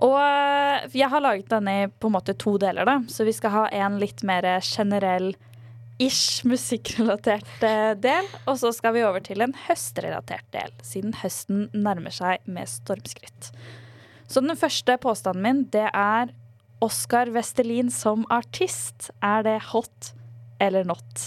Og 0.04 0.16
øh, 0.20 0.96
jeg 0.98 1.10
har 1.12 1.24
laget 1.24 1.52
denne 1.52 1.76
i 1.84 1.88
på 1.88 2.10
en 2.10 2.16
måte 2.18 2.36
to 2.36 2.58
deler, 2.62 2.88
da. 2.88 3.00
Så 3.08 3.28
vi 3.28 3.36
skal 3.36 3.54
ha 3.54 3.66
en 3.84 4.00
litt 4.02 4.26
mer 4.28 4.48
generell 4.66 5.34
ish 6.02 6.44
musikkrelatert 6.44 7.64
eh, 7.64 7.94
del, 8.04 8.28
og 8.44 8.58
så 8.60 8.72
skal 8.76 8.96
vi 8.98 9.06
over 9.08 9.24
til 9.24 9.44
en 9.46 9.56
høstrelatert 9.68 10.48
del, 10.52 10.74
siden 10.84 11.16
høsten 11.22 11.70
nærmer 11.72 12.12
seg 12.12 12.44
med 12.52 12.68
stormskritt. 12.68 13.52
Så 14.28 14.42
den 14.44 14.58
første 14.60 14.98
påstanden 15.00 15.46
min, 15.46 15.64
det 15.72 15.88
er 15.94 16.34
Oskar 16.84 17.32
Vestelin 17.32 17.92
som 17.94 18.26
artist. 18.34 19.10
Er 19.24 19.46
det 19.46 19.60
hot 19.72 20.12
eller 20.60 20.84
not? 20.84 21.24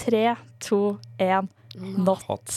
Tre, 0.00 0.34
to, 0.64 0.98
én. 1.20 1.48
Not. 1.78 2.56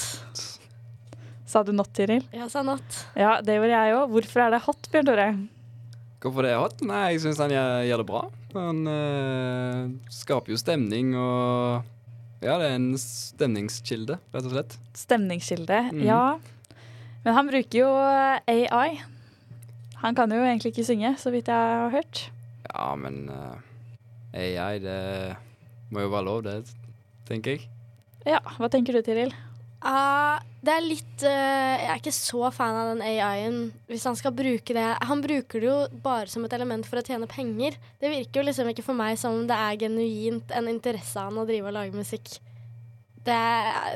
Sa 1.53 1.61
du 1.61 1.69
natt, 1.69 1.91
Tiril? 1.93 2.23
Ja, 2.33 2.47
sa 2.49 2.63
natt. 2.65 2.95
Ja, 3.13 3.35
det 3.45 3.59
gjorde 3.59 3.75
jeg 3.77 3.93
òg. 3.93 4.07
Hvorfor 4.15 4.41
er 4.41 4.55
det 4.55 4.59
hot, 4.65 4.87
Bjørn 4.89 5.05
Tore? 5.05 5.27
Hvorfor 6.23 6.47
det 6.47 6.53
er 6.55 6.61
hot? 6.63 6.81
Nei, 6.89 7.01
jeg 7.13 7.21
syns 7.21 7.41
han 7.43 7.53
gjør, 7.53 7.73
gjør 7.85 8.01
det 8.01 8.05
bra. 8.09 8.21
Han 8.55 8.79
øh, 8.89 9.91
skaper 10.13 10.53
jo 10.53 10.57
stemning 10.57 11.13
og 11.13 11.85
Ja, 12.41 12.57
det 12.57 12.71
er 12.71 12.79
en 12.79 12.89
stemningskilde, 12.97 14.17
rett 14.33 14.49
og 14.49 14.55
slett. 14.55 14.75
Stemningskilde, 14.97 15.79
mm. 15.93 16.01
ja. 16.07 16.23
Men 17.21 17.37
han 17.37 17.53
bruker 17.53 17.79
jo 17.83 17.93
eh, 18.01 18.65
AI. 18.65 18.97
Han 20.01 20.17
kan 20.17 20.33
jo 20.33 20.41
egentlig 20.41 20.73
ikke 20.73 20.89
synge, 20.89 21.13
så 21.21 21.29
vidt 21.35 21.53
jeg 21.53 21.77
har 21.83 21.93
hørt. 21.93 22.25
Ja, 22.65 22.89
men 22.97 23.27
uh, 23.29 23.61
AI, 24.33 24.81
det 24.81 24.99
må 25.93 26.01
jo 26.01 26.11
være 26.17 26.27
lov, 26.31 26.43
det, 26.49 26.59
tenker 27.29 27.59
jeg. 27.59 27.69
Ja, 28.25 28.41
hva 28.57 28.73
tenker 28.73 28.97
du, 28.97 29.05
Tiril? 29.05 29.37
Ah, 29.83 30.39
det 30.63 30.71
er 30.71 30.85
litt 30.85 31.23
uh, 31.27 31.75
Jeg 31.75 31.87
er 31.91 31.99
ikke 31.99 32.13
så 32.15 32.47
fan 32.55 32.77
av 32.79 32.93
den 32.93 33.03
AI-en. 33.03 33.57
Hvis 33.91 34.05
han 34.07 34.15
skal 34.15 34.31
bruke 34.35 34.75
det 34.75 34.85
Han 35.09 35.23
bruker 35.23 35.59
det 35.59 35.67
jo 35.67 35.75
bare 36.05 36.31
som 36.31 36.45
et 36.47 36.55
element 36.55 36.87
for 36.87 37.01
å 37.01 37.03
tjene 37.03 37.27
penger. 37.27 37.75
Det 37.99 38.11
virker 38.13 38.39
jo 38.39 38.47
liksom 38.47 38.71
ikke 38.71 38.85
for 38.85 38.97
meg 38.97 39.19
som 39.19 39.41
om 39.41 39.49
det 39.49 39.57
er 39.59 39.81
genuint 39.83 40.55
en 40.55 40.71
interesse 40.71 41.19
av 41.19 41.31
han 41.31 41.43
å 41.43 41.47
drive 41.49 41.67
og 41.67 41.75
lage 41.75 41.99
musikk. 41.99 42.37
Det, 43.23 43.41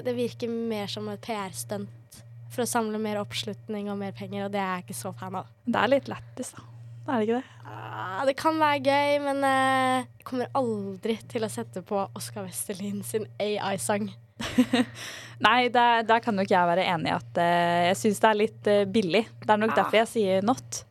det 0.04 0.16
virker 0.16 0.52
mer 0.52 0.92
som 0.92 1.08
et 1.12 1.24
PR-stunt 1.24 2.20
for 2.52 2.64
å 2.64 2.70
samle 2.70 3.00
mer 3.00 3.20
oppslutning 3.22 3.90
og 3.92 4.00
mer 4.00 4.14
penger, 4.16 4.46
og 4.46 4.54
det 4.54 4.62
er 4.64 4.78
jeg 4.78 4.88
ikke 4.88 5.00
så 5.02 5.12
fan 5.16 5.36
av. 5.40 5.50
Det 5.68 5.82
er 5.82 5.92
litt 5.92 6.08
lættis, 6.12 6.54
da. 6.56 6.64
Er 7.08 7.20
det 7.20 7.28
ikke 7.28 7.40
det? 7.40 7.58
Uh, 7.68 8.22
det 8.28 8.38
kan 8.40 8.60
være 8.60 8.84
gøy, 8.84 9.18
men 9.24 9.44
eh, 9.48 10.06
jeg 10.16 10.28
kommer 10.28 10.56
aldri 10.60 11.18
til 11.32 11.48
å 11.48 11.52
sette 11.52 11.84
på 11.88 12.08
Oskar 12.18 12.48
Westerlin 12.48 13.04
sin 13.08 13.28
AI-sang. 13.40 14.10
Nei, 15.46 15.70
der, 15.70 16.02
der 16.08 16.22
kan 16.24 16.34
nok 16.38 16.50
jeg 16.50 16.70
være 16.70 16.86
enig 16.90 17.12
i 17.12 17.16
at 17.16 17.40
uh, 17.40 17.82
jeg 17.92 17.98
syns 18.00 18.22
det 18.24 18.30
er 18.30 18.40
litt 18.40 18.70
uh, 18.72 18.84
billig. 18.90 19.24
Det 19.44 19.54
er 19.54 19.62
nok 19.62 19.74
ja. 19.74 19.80
derfor 19.82 20.00
jeg 20.00 20.12
sier 20.14 20.46
not. 20.46 20.82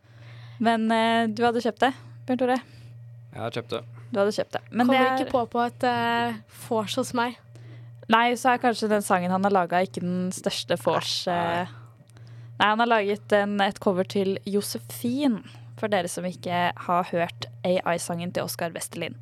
Men 0.62 0.86
uh, 0.92 1.26
du 1.30 1.42
hadde 1.46 1.62
kjøpt 1.64 1.82
det, 1.82 1.92
Bjørn 2.28 2.42
Tore. 2.42 2.60
Jeg 3.32 3.42
har 3.42 3.56
kjøpt 3.58 3.74
det. 3.74 3.82
Du 4.12 4.20
hadde 4.20 4.36
kjøpt 4.36 4.54
det. 4.54 4.62
Men 4.70 4.86
kommer 4.86 5.02
det 5.02 5.08
er, 5.08 5.24
ikke 5.24 5.34
på 5.34 5.42
på 5.56 5.64
et 5.66 5.88
uh, 5.90 6.38
vors 6.68 6.94
hos 7.00 7.10
meg. 7.18 7.40
Nei, 8.12 8.28
så 8.38 8.52
er 8.52 8.62
kanskje 8.62 8.90
den 8.92 9.02
sangen 9.02 9.34
han 9.34 9.42
har 9.48 9.54
laga, 9.54 9.82
ikke 9.82 10.04
den 10.04 10.30
største 10.34 10.78
vors. 10.84 11.24
Nei, 11.26 11.66
han 12.70 12.80
har 12.80 12.88
laget 12.88 13.34
en, 13.34 13.58
et 13.60 13.80
cover 13.82 14.06
til 14.08 14.36
Josefin, 14.46 15.40
for 15.76 15.92
dere 15.92 16.08
som 16.08 16.24
ikke 16.24 16.70
har 16.86 17.10
hørt 17.10 17.48
AI-sangen 17.66 18.30
til 18.32 18.46
Oskar 18.46 18.70
Westerlin. 18.72 19.18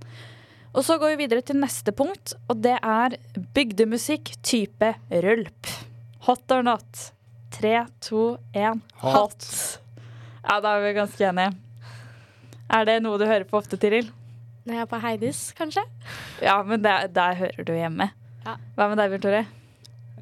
Og 0.74 0.82
så 0.82 0.96
går 0.98 1.12
vi 1.14 1.22
videre 1.22 1.44
til 1.46 1.60
neste 1.60 1.92
punkt, 1.94 2.32
og 2.50 2.58
det 2.64 2.74
er 2.82 3.14
bygdemusikk 3.54 4.32
type 4.42 4.88
rølp. 5.22 5.70
Hot 6.26 6.50
or 6.50 6.64
not? 6.66 7.10
Tre, 7.54 7.84
to, 8.02 8.24
én. 8.58 8.80
Hot. 9.04 9.46
Ja, 10.42 10.58
da 10.58 10.72
er 10.74 10.82
vi 10.82 10.96
ganske 10.96 11.28
enige. 11.28 11.52
Er 12.74 12.88
det 12.88 12.96
noe 13.04 13.20
du 13.20 13.26
hører 13.28 13.46
på 13.46 13.60
ofte, 13.60 13.78
Tiril? 13.78 14.08
Når 14.64 14.74
jeg 14.74 14.82
er 14.82 14.88
på 14.90 14.98
Heidis, 15.04 15.42
kanskje? 15.54 15.84
Ja, 16.42 16.56
men 16.66 16.82
der, 16.82 17.06
der 17.12 17.36
hører 17.38 17.68
du 17.68 17.70
hjemme. 17.76 18.08
Ja. 18.42 18.56
Hva 18.74 18.88
med 18.90 18.98
deg, 18.98 19.12
Bjørn 19.12 19.24
Tore? 19.28 19.42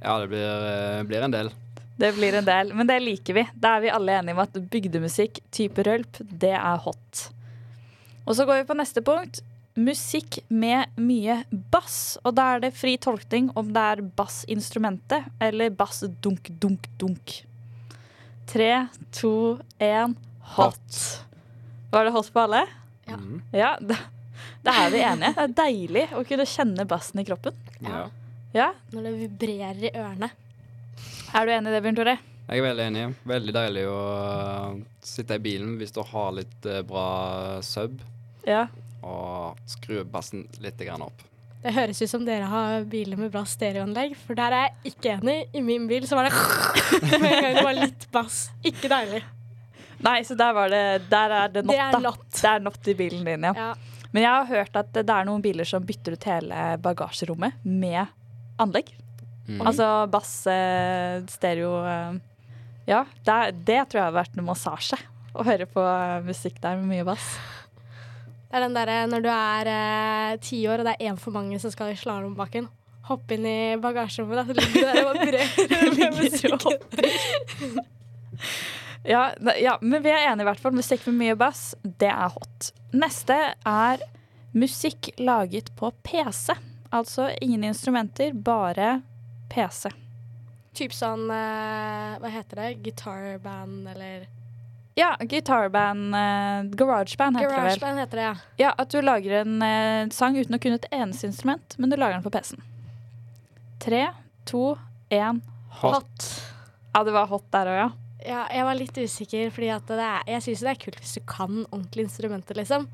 Ja, 0.03 0.17
det 0.19 0.29
blir, 0.35 0.67
eh, 0.69 1.03
blir 1.09 1.25
en 1.25 1.33
del. 1.33 1.49
Det 2.03 2.11
blir 2.17 2.37
en 2.37 2.45
del, 2.45 2.75
men 2.77 2.91
det 2.91 2.99
liker 3.01 3.38
vi. 3.38 3.47
Da 3.55 3.77
er 3.79 3.87
vi 3.87 3.95
alle 3.95 4.19
enige 4.19 4.37
om 4.37 4.43
at 4.45 4.61
bygdemusikk 4.75 5.41
type 5.55 5.87
rølp, 5.87 6.21
det 6.21 6.53
er 6.59 6.85
hot. 6.85 7.25
Og 8.27 8.37
så 8.37 8.45
går 8.45 8.61
vi 8.61 8.69
på 8.69 8.77
neste 8.77 9.01
punkt. 9.07 9.41
Musikk 9.75 10.39
med 10.53 10.91
mye 11.01 11.39
bass. 11.73 12.19
Og 12.27 12.35
da 12.37 12.51
er 12.57 12.65
det 12.67 12.75
fri 12.77 12.97
tolkning 13.01 13.51
om 13.57 13.71
det 13.73 13.85
er 13.95 14.03
bassinstrumentet 14.19 15.31
eller 15.41 15.73
bass 15.73 16.03
dunk, 16.23 16.51
dunk, 16.61 16.89
dunk. 17.01 17.39
Tre, 18.53 18.71
to, 19.17 19.33
én 19.81 20.17
hot. 20.57 20.99
Var 21.93 22.05
det 22.05 22.13
hot 22.13 22.29
på 22.35 22.43
alle? 22.45 22.67
Ja. 23.09 23.17
Ja, 23.53 23.71
da, 23.81 23.97
da 24.67 24.75
er 24.85 24.93
vi 24.93 25.01
enige. 25.07 25.33
Det 25.39 25.47
er 25.47 25.55
deilig 25.63 26.05
å 26.19 26.25
kunne 26.29 26.47
kjenne 26.49 26.87
bassen 26.89 27.23
i 27.23 27.27
kroppen. 27.29 27.57
Ja. 27.81 28.05
Ja, 28.53 28.69
Når 28.93 29.07
det 29.07 29.13
vibrerer 29.23 29.87
i 29.89 29.95
ørene. 29.97 30.29
Er 31.33 31.47
du 31.49 31.53
enig 31.55 31.71
i 31.71 31.73
det, 31.73 31.81
Bjørn 31.87 31.97
Tore? 31.97 32.19
Jeg 32.43 32.61
er 32.61 32.65
veldig 32.67 32.85
enig. 32.91 33.05
Veldig 33.31 33.53
deilig 33.57 33.85
å 33.89 34.01
sitte 35.09 35.39
i 35.39 35.43
bilen 35.47 35.79
hvis 35.81 35.95
du 35.97 36.03
har 36.05 36.35
litt 36.37 36.67
eh, 36.69 36.83
bra 36.85 37.07
sub, 37.65 38.03
Ja. 38.45 38.67
Og 39.03 39.61
skru 39.71 40.03
bassen 40.09 40.47
litt 40.62 40.81
grann 40.83 41.05
opp. 41.05 41.23
Det 41.62 41.71
høres 41.77 42.01
ut 42.03 42.11
som 42.11 42.25
dere 42.27 42.49
har 42.51 42.83
biler 42.91 43.21
med 43.21 43.31
bra 43.31 43.45
stereoanlegg, 43.47 44.17
for 44.19 44.35
der 44.38 44.55
er 44.57 44.65
jeg 44.67 44.95
ikke 44.97 45.12
enig. 45.19 45.37
I 45.55 45.62
min 45.62 45.85
bil 45.91 46.09
så 46.11 46.19
var 46.19 46.27
det 46.27 46.35
med 47.23 47.29
en 47.29 47.45
gang 47.45 47.55
det 47.61 47.67
var 47.69 47.79
litt 47.79 48.09
bass. 48.15 48.41
Ikke 48.67 48.91
deilig. 48.91 49.23
Nei, 50.03 50.17
så 50.27 50.35
der 50.35 50.51
var 50.57 50.73
det 50.73 50.81
Der 51.12 51.31
er 51.31 51.53
det 51.55 51.62
not, 51.62 51.71
Det 51.77 51.79
er 51.85 51.93
da. 51.95 52.01
not. 52.03 52.25
Det 52.35 52.49
er 52.51 52.65
not 52.65 52.88
i 52.91 52.95
bilen 52.99 53.23
din, 53.29 53.47
ja. 53.47 53.53
Ja. 53.55 53.69
Men 54.12 54.25
jeg 54.27 54.33
har 54.33 54.51
hørt 54.51 54.75
at 54.77 54.91
det 54.93 55.07
er 55.09 55.29
noen 55.29 55.45
biler 55.45 55.65
som 55.69 55.87
bytter 55.87 56.19
ut 56.19 56.27
hele 56.29 56.65
bagasjerommet 56.83 57.62
med 57.65 58.11
anlegg. 58.61 58.91
Mm. 59.47 59.62
Altså 59.62 59.87
bass, 60.11 60.35
eh, 60.51 61.23
stereo 61.31 61.79
eh, 61.87 62.19
Ja, 62.91 63.05
det, 63.25 63.38
det 63.67 63.79
tror 63.91 64.01
jeg 64.03 64.09
har 64.11 64.19
vært 64.19 64.37
en 64.37 64.47
massasje. 64.51 64.99
Å 65.33 65.47
høre 65.47 65.71
på 65.71 65.81
eh, 65.87 66.19
musikk 66.27 66.59
der 66.61 66.77
med 66.83 66.91
mye 66.91 67.07
bass. 67.07 67.31
Det 68.53 68.59
er 68.59 68.67
den 68.67 68.75
derre 68.77 68.99
når 69.09 69.23
du 69.25 69.31
er 69.33 69.69
eh, 69.73 70.33
ti 70.45 70.59
år 70.69 70.83
og 70.83 70.85
det 70.85 70.93
er 70.99 71.07
én 71.09 71.17
for 71.17 71.33
mange 71.33 71.57
som 71.57 71.73
skal 71.73 71.95
i 71.95 71.97
slalåmbakken. 71.97 72.67
Hopp 73.09 73.33
inn 73.33 73.47
i 73.49 73.81
bagasjerommet, 73.81 74.37
da, 74.37 74.45
så 74.45 74.53
ligger 74.59 74.75
du 74.77 74.85
der 74.91 75.07
og 75.09 75.15
brøler 75.25 76.12
musikken. 76.19 77.81
Ja, 79.09 79.23
ja, 79.57 79.79
men 79.81 80.05
vi 80.05 80.12
er 80.12 80.29
enige 80.29 80.45
i 80.45 80.51
hvert 80.51 80.61
fall. 80.61 80.77
Musikk 80.77 81.09
med 81.09 81.17
mye 81.23 81.38
bass, 81.41 81.62
det 81.81 82.12
er 82.12 82.29
hot. 82.37 82.69
Neste 82.93 83.38
er 83.57 84.05
musikk 84.53 85.09
laget 85.17 85.73
på 85.81 85.88
PC. 86.05 86.53
Altså 86.93 87.31
ingen 87.41 87.65
instrumenter, 87.65 88.37
bare 88.37 88.99
PC. 89.49 89.88
Typ 90.77 90.93
sånn 90.93 91.25
eh, 91.33 92.21
Hva 92.21 92.37
heter 92.37 92.61
det? 92.61 92.71
Gitarband 92.85 93.88
eller 93.97 94.29
Ja, 94.94 95.16
gitarband, 95.20 96.12
uh, 96.12 96.76
garageband 96.76 97.38
heter 97.40 97.48
det 97.48 97.57
vel. 97.57 97.64
Garageband 97.64 98.02
heter 98.02 98.20
det, 98.20 98.26
ja. 98.26 98.35
Ja, 98.61 98.74
At 98.78 98.92
du 98.92 99.00
lager 99.00 99.38
en 99.40 99.57
uh, 99.64 100.11
sang 100.12 100.37
uten 100.37 100.59
å 100.59 100.61
kunne 100.61 100.76
et 100.81 100.88
eneste 100.92 101.31
instrument, 101.31 101.78
men 101.81 101.92
du 101.92 101.96
lager 101.96 102.18
den 102.18 102.26
på 102.26 102.33
PC-en. 102.35 102.61
Tre, 103.83 104.05
to, 104.48 104.74
én 105.11 105.40
Hot. 105.81 106.26
Ja, 106.92 107.00
det 107.05 107.14
var 107.14 107.31
hot 107.31 107.46
der 107.55 107.70
òg, 107.72 107.78
ja. 107.81 107.90
Ja, 108.22 108.42
jeg 108.52 108.66
var 108.68 108.76
litt 108.78 108.98
usikker, 109.00 109.48
fordi 109.50 109.70
at 109.74 109.88
det 109.88 110.05
er, 110.05 110.26
jeg 110.37 110.44
syns 110.44 110.61
det 110.62 110.74
er 110.74 110.83
kult 110.85 111.00
hvis 111.00 111.16
du 111.16 111.22
kan 111.26 111.64
ordentlige 111.64 112.07
instrumenter, 112.07 112.61
liksom. 112.61 112.85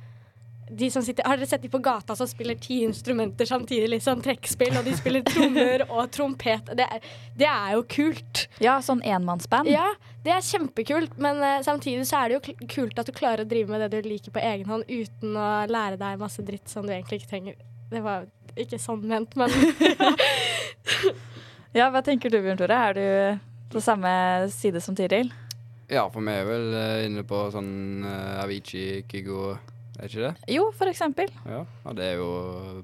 De 0.70 0.90
som 0.90 1.02
sitter, 1.02 1.24
har 1.26 1.36
dere 1.40 1.46
sett 1.48 1.62
de 1.62 1.68
på 1.72 1.78
gata 1.82 2.16
som 2.16 2.26
spiller 2.28 2.54
ti 2.60 2.80
instrumenter 2.84 3.46
samtidig? 3.48 3.88
liksom 3.94 4.20
Trekkspill, 4.24 4.76
og 4.78 4.84
de 4.84 4.92
spiller 4.98 5.22
trommer 5.26 5.84
og 5.88 6.10
trompet. 6.12 6.70
Det, 6.76 6.84
er- 6.84 7.08
det 7.38 7.46
er 7.48 7.72
jo 7.76 7.82
kult. 7.88 8.44
Ja, 8.60 8.78
sånn 8.84 9.00
enmannsband. 9.06 9.70
Ja, 9.72 9.86
det 10.24 10.34
er 10.34 10.44
kjempekult, 10.44 11.16
men 11.18 11.40
uh, 11.40 11.58
samtidig 11.64 12.04
så 12.10 12.20
er 12.24 12.28
det 12.28 12.38
jo 12.38 12.66
kult 12.74 12.98
at 13.00 13.06
du 13.08 13.14
klarer 13.16 13.44
å 13.46 13.48
drive 13.48 13.70
med 13.72 13.84
det 13.86 14.02
du 14.02 14.08
liker 14.10 14.34
på 14.34 14.42
egen 14.44 14.68
hånd, 14.68 14.84
uten 14.90 15.36
å 15.38 15.48
lære 15.70 15.96
deg 16.00 16.18
masse 16.20 16.42
dritt 16.44 16.68
som 16.68 16.84
du 16.86 16.92
egentlig 16.92 17.22
ikke 17.22 17.32
trenger. 17.36 17.58
Det 17.88 18.02
var 18.04 18.26
ikke 18.58 18.78
sånn 18.82 19.04
ment, 19.08 19.36
men 19.38 19.48
Ja, 21.76 21.90
Hva 21.92 22.00
tenker 22.04 22.32
du, 22.32 22.40
Bjørn 22.42 22.58
Tore? 22.60 22.78
Er 22.90 22.96
du 22.96 23.74
på 23.74 23.80
samme 23.84 24.10
side 24.52 24.80
som 24.84 24.96
Tiril? 24.96 25.30
Ja, 25.88 26.06
for 26.12 26.20
vi 26.24 26.32
er 26.34 26.44
vel 26.48 26.66
eh, 26.76 27.06
inne 27.06 27.22
på 27.28 27.38
sånn 27.52 28.04
uh, 28.04 28.42
Avicii, 28.42 29.02
Kygo, 29.08 29.54
er 29.98 30.10
ikke 30.10 30.24
det? 30.24 30.54
Jo, 30.54 30.68
for 30.78 30.90
eksempel. 30.90 31.30
Ja, 31.44 31.62
ja 31.84 31.94
det 31.98 32.10
er 32.12 32.20
jo 32.20 32.32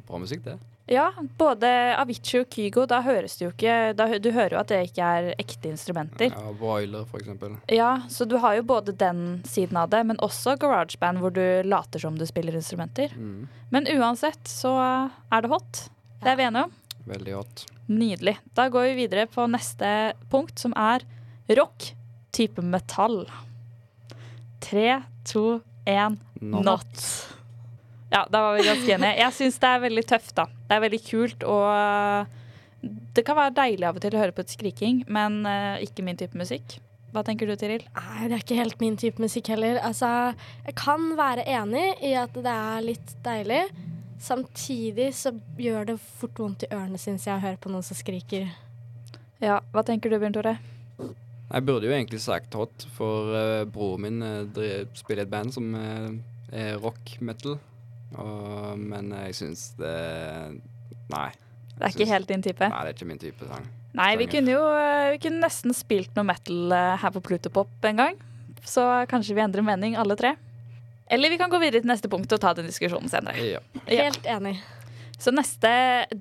bra 0.06 0.20
musikk, 0.22 0.44
det. 0.46 0.58
Ja, 0.90 1.06
både 1.38 1.68
Avicii 1.96 2.42
og 2.42 2.50
Kygo, 2.52 2.82
da 2.88 2.98
høres 3.00 3.38
det 3.38 3.46
jo 3.46 3.52
ikke 3.54 3.76
da, 3.96 4.06
Du 4.20 4.28
hører 4.34 4.52
jo 4.52 4.60
at 4.60 4.68
det 4.68 4.82
ikke 4.90 5.06
er 5.16 5.30
ekte 5.40 5.70
instrumenter. 5.72 6.28
Ja, 6.28 6.52
Broiler, 6.60 7.06
for 7.08 7.22
eksempel. 7.22 7.54
Ja, 7.72 8.02
så 8.12 8.26
du 8.28 8.36
har 8.42 8.58
jo 8.58 8.66
både 8.68 8.92
den 8.92 9.40
siden 9.48 9.78
av 9.80 9.88
det, 9.94 10.02
men 10.04 10.20
også 10.20 10.58
garageband 10.60 11.22
hvor 11.22 11.32
du 11.32 11.44
later 11.64 12.04
som 12.04 12.18
du 12.20 12.26
spiller 12.28 12.56
instrumenter. 12.58 13.16
Mm. 13.16 13.48
Men 13.72 13.88
uansett 13.96 14.44
så 14.50 14.74
er 15.32 15.44
det 15.44 15.52
hot. 15.54 15.86
Det 16.20 16.34
er 16.34 16.40
vi 16.40 16.48
enige 16.50 16.68
om. 16.68 16.76
Veldig 17.08 17.38
hot. 17.38 17.64
Nydelig. 17.88 18.36
Da 18.56 18.68
går 18.72 18.90
vi 18.90 18.98
videre 19.04 19.26
på 19.28 19.48
neste 19.48 19.88
punkt, 20.32 20.58
som 20.60 20.76
er 20.76 21.04
rock 21.56 21.94
type 22.36 22.60
metall. 22.60 23.22
Tre, 24.64 25.00
to, 25.28 25.62
én 25.90 26.18
natt. 26.40 27.04
Ja, 28.14 28.22
da 28.30 28.40
var 28.44 28.56
vi 28.56 28.66
ganske 28.68 28.94
enige. 28.94 29.18
Jeg 29.18 29.34
syns 29.34 29.60
det 29.62 29.70
er 29.70 29.84
veldig 29.84 30.06
tøft, 30.06 30.34
da. 30.38 30.46
Det 30.68 30.76
er 30.76 30.82
veldig 30.84 31.02
kult 31.08 31.46
og 31.50 32.32
Det 33.16 33.22
kan 33.24 33.38
være 33.38 33.54
deilig 33.56 33.86
av 33.88 33.96
og 33.96 34.02
til 34.04 34.12
å 34.12 34.20
høre 34.20 34.34
på 34.36 34.42
et 34.44 34.52
skriking, 34.52 34.98
men 35.08 35.38
uh, 35.48 35.80
ikke 35.80 36.04
min 36.04 36.18
type 36.20 36.36
musikk. 36.36 36.76
Hva 37.14 37.22
tenker 37.24 37.48
du, 37.48 37.54
Tiril? 37.56 37.86
Nei, 37.94 38.26
det 38.26 38.34
er 38.34 38.42
ikke 38.42 38.58
helt 38.58 38.80
min 38.82 38.98
type 39.00 39.22
musikk 39.22 39.48
heller. 39.54 39.78
Altså, 39.86 40.34
jeg 40.66 40.74
kan 40.76 41.14
være 41.16 41.46
enig 41.46 41.86
i 42.04 42.12
at 42.18 42.34
det 42.34 42.52
er 42.52 42.84
litt 42.84 43.14
deilig. 43.24 43.62
Samtidig 44.20 45.08
så 45.16 45.32
gjør 45.56 45.92
det 45.92 45.96
fort 46.18 46.42
vondt 46.42 46.66
i 46.66 46.72
ørene, 46.74 47.00
syns 47.00 47.28
jeg, 47.28 47.38
å 47.38 47.44
høre 47.46 47.60
på 47.62 47.72
noen 47.72 47.86
som 47.86 47.96
skriker. 47.96 48.50
Ja, 49.40 49.60
Hva 49.72 49.86
tenker 49.86 50.10
du, 50.10 50.18
Bjørn 50.18 50.36
Tore? 50.36 50.56
Jeg 51.54 51.66
burde 51.68 51.86
jo 51.86 51.94
egentlig 51.94 52.18
sagt 52.22 52.54
hot, 52.58 52.86
for 52.96 53.30
uh, 53.30 53.62
broren 53.70 54.02
min 54.02 54.24
uh, 54.26 54.82
spiller 54.98 55.22
i 55.22 55.26
et 55.26 55.30
band 55.30 55.54
som 55.54 55.70
uh, 55.78 56.10
er 56.50 56.80
rock 56.82 57.14
metal. 57.22 57.60
Og, 58.14 58.78
men 58.78 59.10
jeg 59.14 59.38
syns 59.38 59.68
det 59.78 59.94
Nei. 61.10 61.30
Det 61.74 61.82
er 61.82 61.94
ikke 61.94 62.06
helt 62.10 62.28
din 62.30 62.42
type? 62.42 62.68
Nei, 62.70 62.82
det 62.86 62.92
er 62.92 62.96
ikke 62.96 63.08
min 63.10 63.22
type 63.22 63.48
sang. 63.48 63.66
Nei, 63.94 64.12
vi 64.18 64.26
kunne 64.30 64.50
jo 64.54 64.62
vi 65.14 65.18
kunne 65.22 65.42
nesten 65.42 65.74
spilt 65.74 66.14
noe 66.16 66.26
metal 66.26 66.74
her 67.02 67.12
på 67.14 67.22
Plutopop 67.22 67.86
en 67.90 68.00
gang. 68.00 68.16
Så 68.66 68.82
kanskje 69.10 69.36
vi 69.36 69.42
endrer 69.44 69.66
mening, 69.66 69.98
alle 69.98 70.16
tre. 70.18 70.32
Eller 71.10 71.30
vi 71.30 71.38
kan 71.38 71.52
gå 71.52 71.60
videre 71.62 71.82
til 71.82 71.90
neste 71.90 72.10
punkt 72.10 72.32
og 72.32 72.40
ta 72.42 72.54
den 72.56 72.70
diskusjonen 72.70 73.10
senere. 73.12 73.36
Ja. 73.44 73.60
Helt 73.90 74.26
enig. 74.30 74.56
Så 75.18 75.32
neste 75.32 75.70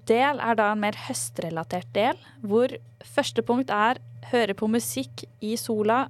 del 0.08 0.39
er 0.39 0.56
da 0.60 0.69
en 0.73 0.82
mer 0.84 0.95
høstrelatert 1.08 1.89
del, 1.95 2.19
hvor 2.45 2.71
første 3.15 3.43
punkt 3.45 3.71
er 3.73 3.99
høre 4.32 4.53
på 4.58 4.69
musikk 4.71 5.25
i 5.43 5.56
sola, 5.60 6.06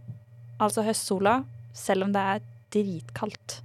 altså 0.62 0.84
høstsola, 0.86 1.40
selv 1.74 2.06
om 2.08 2.14
det 2.14 2.22
er 2.36 2.44
dritkaldt. 2.76 3.60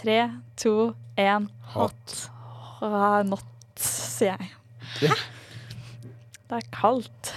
Tre, 0.00 0.18
to, 0.56 0.74
én 1.20 1.48
Hot. 1.74 2.14
Ah, 2.82 3.20
Not, 3.26 3.44
sier 3.76 4.36
jeg. 4.38 4.52
Hæ? 5.02 5.16
Det 6.50 6.56
er 6.60 6.68
kaldt. 6.74 7.32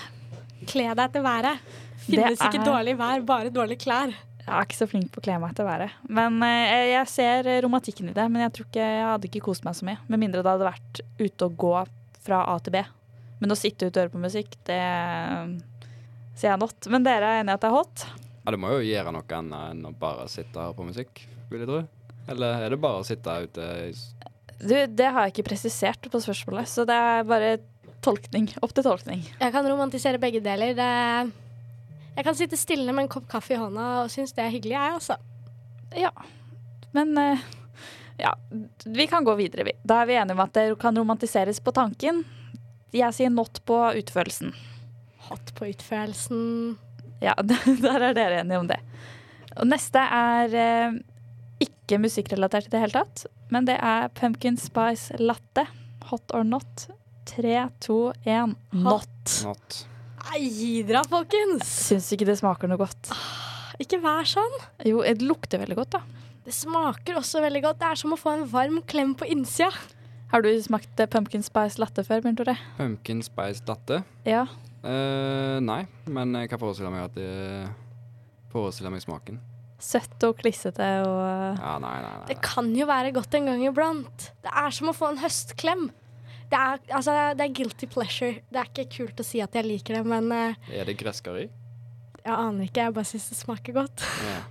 Kle 0.69 0.85
deg 0.95 1.03
etter 1.09 1.25
været. 1.25 1.59
Finnes 2.05 2.39
ikke 2.39 2.61
er- 2.61 2.65
dårlig 2.69 2.95
vær, 2.99 3.21
bare 3.27 3.51
dårlige 3.53 3.83
klær. 3.83 4.13
Jeg 4.43 4.51
er 4.51 4.65
ikke 4.67 4.75
så 4.75 4.87
flink 4.91 5.11
på 5.13 5.21
å 5.21 5.23
kle 5.23 5.37
meg 5.39 5.53
etter 5.53 5.67
været. 5.67 5.99
Men 6.11 6.41
eh, 6.43 6.89
jeg 6.91 7.11
ser 7.11 7.47
romantikken 7.63 8.11
i 8.11 8.15
det. 8.15 8.25
Men 8.31 8.43
jeg 8.43 8.55
tror 8.57 8.67
ikke 8.67 8.87
jeg 8.89 9.05
hadde 9.07 9.29
ikke 9.29 9.45
kost 9.45 9.63
meg 9.63 9.77
så 9.77 9.87
mye. 9.87 10.01
Med 10.11 10.19
mindre 10.25 10.43
det 10.43 10.51
hadde 10.51 10.67
vært 10.67 11.03
ute 11.21 11.47
og 11.47 11.55
gå 11.63 11.71
fra 12.23 12.43
A 12.51 12.57
til 12.63 12.75
B. 12.75 12.83
Men 13.43 13.55
å 13.55 13.59
sitte 13.59 13.87
ute 13.87 13.97
og 13.97 14.05
høre 14.05 14.13
på 14.13 14.23
musikk, 14.23 14.53
det 14.67 14.79
sier 16.39 16.53
jeg 16.53 16.61
not. 16.61 16.91
Men 16.91 17.07
dere 17.07 17.29
er 17.29 17.41
enige 17.41 17.55
i 17.55 17.57
at 17.57 17.63
det 17.63 17.71
er 17.71 17.75
hot? 17.75 18.05
Ja, 18.43 18.51
du 18.51 18.59
må 18.59 18.71
jo 18.75 18.83
gjøre 18.83 19.13
noe 19.15 19.37
annet 19.39 19.73
enn 19.73 19.85
å 19.87 19.93
bare 19.99 20.29
sitte 20.31 20.59
og 20.59 20.69
høre 20.69 20.77
på 20.79 20.87
musikk, 20.89 21.23
vil 21.51 21.63
jeg 21.63 21.69
tro. 21.69 21.81
Eller 22.31 22.65
er 22.65 22.73
det 22.75 22.79
bare 22.83 23.01
å 23.01 23.07
sitte 23.07 23.35
ute 23.43 23.69
i 23.83 23.91
Du, 24.63 24.75
det 24.95 25.09
har 25.11 25.27
jeg 25.27 25.35
ikke 25.35 25.49
presisert 25.51 26.07
på 26.11 26.23
spørsmålet, 26.23 26.71
så 26.71 26.87
det 26.87 26.95
er 26.95 27.27
bare 27.27 27.53
tolkning. 28.03 28.49
Opp 28.63 28.75
til 28.75 28.85
tolkning. 28.85 29.23
Jeg 29.39 29.55
kan 29.55 29.67
romantisere 29.67 30.19
begge 30.19 30.43
deler. 30.43 30.75
Det 30.75 30.89
jeg 32.15 32.25
kan 32.27 32.37
sitte 32.37 32.59
stille 32.59 32.93
med 32.93 33.07
en 33.07 33.11
kopp 33.11 33.27
kaffe 33.31 33.55
i 33.55 33.59
hånda 33.59 33.89
og 34.03 34.11
synes 34.13 34.35
det 34.37 34.45
er 34.45 34.53
hyggelig, 34.53 34.75
jeg, 34.75 34.97
altså. 34.99 35.17
Ja. 35.97 36.11
Men 36.93 37.17
eh, 37.17 37.45
ja, 38.21 38.35
vi 38.85 39.07
kan 39.07 39.25
gå 39.25 39.35
videre, 39.39 39.65
vi. 39.65 39.73
Da 39.83 40.01
er 40.01 40.09
vi 40.09 40.17
enige 40.19 40.37
om 40.37 40.43
at 40.45 40.53
det 40.53 40.67
kan 40.81 40.97
romantiseres 40.97 41.61
på 41.63 41.73
tanken. 41.73 42.23
Jeg 42.93 43.15
sier 43.17 43.33
not 43.33 43.63
på 43.65 43.79
utførelsen. 43.97 44.53
Hot 45.29 45.53
på 45.57 45.71
utførelsen. 45.71 46.43
Ja, 47.23 47.33
der 47.85 48.09
er 48.09 48.13
dere 48.13 48.41
enige 48.43 48.61
om 48.61 48.69
det. 48.69 48.79
Og 49.57 49.69
neste 49.69 50.01
er 50.01 50.53
eh, 50.57 50.99
ikke 51.63 52.01
musikkrelatert 52.01 52.69
i 52.69 52.73
det 52.73 52.83
hele 52.83 53.01
tatt, 53.01 53.25
men 53.53 53.65
det 53.69 53.77
er 53.81 54.11
pumpkin 54.17 54.57
spice 54.59 55.17
latte. 55.21 55.65
Hot 56.09 56.33
or 56.35 56.45
not. 56.45 56.87
Tre, 57.25 57.69
to, 57.81 58.11
én. 58.27 58.57
Not. 58.75 59.39
Not. 59.45 59.83
Nei, 60.23 60.41
gi 60.47 60.71
dere, 60.87 61.03
folkens! 61.09 61.67
Syns 61.89 62.07
ikke 62.15 62.27
det 62.29 62.37
smaker 62.39 62.71
noe 62.71 62.79
godt. 62.79 63.11
Ikke 63.81 63.99
vær 64.03 64.27
sånn. 64.29 64.53
Jo, 64.87 65.01
det 65.03 65.25
lukter 65.25 65.61
veldig 65.61 65.77
godt, 65.81 65.97
da. 65.97 66.29
Det 66.43 66.53
smaker 66.55 67.19
også 67.19 67.41
veldig 67.43 67.61
godt. 67.65 67.79
Det 67.81 67.89
er 67.89 67.99
som 67.99 68.15
å 68.15 68.19
få 68.19 68.33
en 68.37 68.47
varm 68.51 68.79
klem 68.87 69.13
på 69.19 69.27
innsida. 69.31 69.71
Har 70.33 70.41
du 70.41 70.49
smakt 70.65 70.99
eh, 70.99 71.09
pumpkin 71.11 71.43
spice 71.45 71.77
latte 71.81 72.03
før, 72.07 72.23
Bjørn 72.23 72.37
Tore? 72.39 72.55
Pumpkin 72.79 73.21
spice 73.25 73.61
latte? 73.69 74.01
Ja. 74.27 74.47
Uh, 74.83 75.59
nei, 75.63 75.83
men 76.11 76.33
jeg 76.41 76.49
kan 76.51 76.59
forestille 76.59 76.89
meg 76.91 77.05
at 77.05 77.15
det 77.15 77.67
forestiller 78.51 78.91
meg 78.93 79.03
smaken. 79.03 79.37
Søtt 79.83 80.23
og 80.23 80.37
klissete 80.39 80.85
og 81.03 81.19
Ja, 81.59 81.75
nei, 81.83 81.93
nei. 81.99 82.11
nei. 82.15 82.27
Det 82.31 82.39
kan 82.43 82.69
jo 82.75 82.87
være 82.87 83.11
godt 83.15 83.35
en 83.37 83.51
gang 83.51 83.63
iblant. 83.67 84.29
Det 84.43 84.51
er 84.63 84.75
som 84.75 84.91
å 84.91 84.95
få 84.95 85.11
en 85.11 85.21
høstklem. 85.23 85.89
Det 86.53 86.61
er, 86.61 86.81
altså, 86.93 87.17
det 87.33 87.47
er 87.47 87.53
guilty 87.57 87.87
pleasure. 87.89 88.43
Det 88.45 88.61
er 88.61 88.69
ikke 88.69 88.89
kult 88.99 89.21
å 89.23 89.25
si 89.25 89.41
at 89.41 89.55
jeg 89.57 89.65
liker 89.65 89.97
det, 89.97 90.05
men 90.05 90.29
uh, 90.29 90.71
Er 90.71 90.85
det 90.85 90.99
gresskari? 90.99 91.47
jeg 92.23 92.33
aner 92.33 92.67
ikke. 92.67 92.87
Jeg 92.87 92.95
bare 92.95 93.09
syns 93.09 93.29
det 93.31 93.37
smaker 93.39 93.75
godt. 93.75 94.03
Ja. 94.23 94.41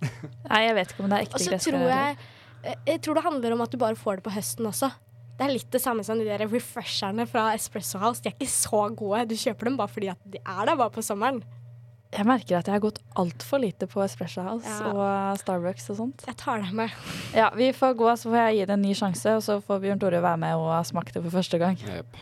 Nei, 0.50 0.60
jeg 0.66 0.76
vet 0.78 0.92
ikke 0.92 1.04
om 1.04 1.12
det 1.12 1.16
er 1.18 1.26
Og 1.26 1.34
ekte 1.36 1.58
så 1.60 1.72
tror 1.72 1.82
jeg 1.90 2.14
eh, 2.64 2.76
Jeg 2.88 3.00
tror 3.04 3.18
det 3.18 3.24
handler 3.26 3.52
om 3.52 3.64
at 3.66 3.72
du 3.72 3.76
bare 3.80 3.98
får 3.98 4.20
det 4.20 4.24
på 4.24 4.32
høsten 4.32 4.68
også. 4.70 4.88
Det 5.36 5.46
er 5.46 5.52
litt 5.52 5.70
det 5.72 5.80
samme 5.82 6.04
som 6.04 6.20
de 6.20 6.26
der 6.28 6.44
refresherne 6.44 7.24
fra 7.28 7.50
Espresso 7.56 8.00
House. 8.00 8.20
De 8.20 8.28
er 8.28 8.36
ikke 8.36 8.48
så 8.52 8.82
gode. 8.92 9.24
Du 9.30 9.36
kjøper 9.40 9.70
dem 9.70 9.78
bare 9.80 9.92
fordi 9.92 10.10
at 10.12 10.20
de 10.28 10.40
er 10.40 10.62
der 10.68 10.76
bare 10.76 10.92
på 10.92 11.04
sommeren. 11.04 11.40
Jeg 12.10 12.26
merker 12.26 12.56
at 12.58 12.66
jeg 12.66 12.74
har 12.74 12.82
gått 12.82 12.98
altfor 13.20 13.60
lite 13.62 13.86
på 13.86 14.02
Espresso 14.02 14.42
House 14.42 14.66
Ja. 14.66 14.88
og 14.90 15.38
Starbucks 15.38 15.90
og 15.92 15.96
sånt. 16.00 16.24
Jeg 16.26 16.36
tar 16.36 16.58
det 16.64 16.72
med. 16.74 16.90
Ja, 17.34 17.50
vi 17.54 17.68
får 17.72 17.94
gå, 17.94 18.08
så 18.18 18.30
får 18.32 18.36
jeg 18.50 18.56
gi 18.56 18.64
det 18.66 18.74
en 18.74 18.82
ny 18.82 18.94
sjanse, 18.98 19.36
og 19.36 19.42
så 19.46 19.60
får 19.62 19.80
Bjørn 19.84 20.00
Tore 20.02 20.20
være 20.24 20.40
med 20.42 20.56
og 20.58 20.86
smake 20.86 21.12
det 21.14 21.22
for 21.22 21.30
første 21.38 21.58
gang. 21.62 21.78
Yep. 21.86 22.16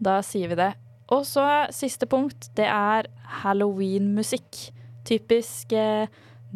Da 0.00 0.20
sier 0.24 0.48
vi 0.48 0.54
det. 0.56 0.70
Og 1.12 1.26
så 1.26 1.44
siste 1.74 2.06
punkt, 2.08 2.48
det 2.56 2.64
er 2.70 3.08
halloween-musikk. 3.42 4.70
Typisk 5.04 5.72
eh, 5.72 6.06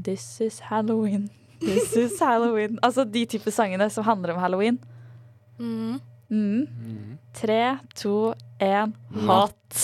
This 0.03 0.41
is 0.41 0.61
Halloween, 0.61 1.29
this 1.61 1.93
is 1.97 2.19
Halloween. 2.21 2.79
Altså 2.83 3.05
de 3.05 3.27
type 3.27 3.51
sangene 3.51 3.91
som 3.91 4.05
handler 4.05 4.35
om 4.35 4.41
halloween. 4.41 4.79
Mm. 5.59 6.01
Mm. 6.31 6.67
Mhm. 6.67 7.19
Tre, 7.35 7.79
to, 7.95 8.33
én, 8.63 8.93
hot. 9.27 9.83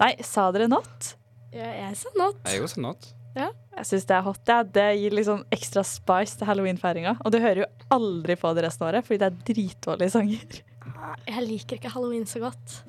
Nei, 0.00 0.14
sa 0.24 0.50
dere 0.52 0.66
not? 0.68 1.14
Ja, 1.54 1.68
jeg 1.86 1.96
sa 1.96 2.12
not. 2.18 2.42
Jeg 2.44 2.60
er 2.60 2.66
også 2.66 2.82
not. 2.84 3.14
Jeg 3.38 3.86
syns 3.86 4.06
det 4.08 4.16
er 4.16 4.24
hot. 4.26 4.42
Ja. 4.50 4.62
Det 4.66 4.86
gir 4.98 5.14
liksom 5.14 5.44
ekstra 5.54 5.84
spice 5.86 6.38
til 6.38 6.48
halloweenfeiringa. 6.48 7.16
Og 7.22 7.32
du 7.32 7.38
hører 7.42 7.62
jo 7.62 7.68
aldri 7.94 8.36
på 8.40 8.50
det 8.56 8.64
resten 8.66 8.84
av 8.84 8.92
året, 8.92 9.06
fordi 9.06 9.20
det 9.22 9.28
er 9.28 9.38
dritdårlige 9.52 10.14
sanger. 10.16 10.60
Jeg 11.28 11.44
liker 11.46 11.78
ikke 11.78 11.92
halloween 11.94 12.26
så 12.28 12.42
godt. 12.42 12.80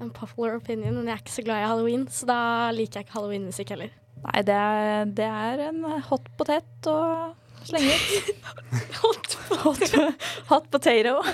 En 0.00 0.12
popular 0.16 0.56
opinion, 0.56 0.94
men 0.96 1.10
jeg 1.10 1.18
er 1.18 1.22
ikke 1.22 1.36
så 1.36 1.44
glad 1.44 1.60
i 1.60 1.68
halloween, 1.68 2.06
så 2.08 2.28
da 2.30 2.40
liker 2.72 3.00
jeg 3.00 3.06
ikke 3.06 3.18
halloweenmusikk 3.18 3.74
heller. 3.74 3.92
Nei, 4.24 4.42
det 4.48 4.56
er, 4.56 5.12
det 5.16 5.28
er 5.28 5.62
en 5.68 5.84
hot 6.08 6.26
potet 6.40 6.88
å 6.88 6.98
slenge 7.68 7.92
ut. 7.92 8.30
hot, 9.02 9.36
hot, 9.64 9.84
hot 10.48 10.70
potato. 10.72 11.18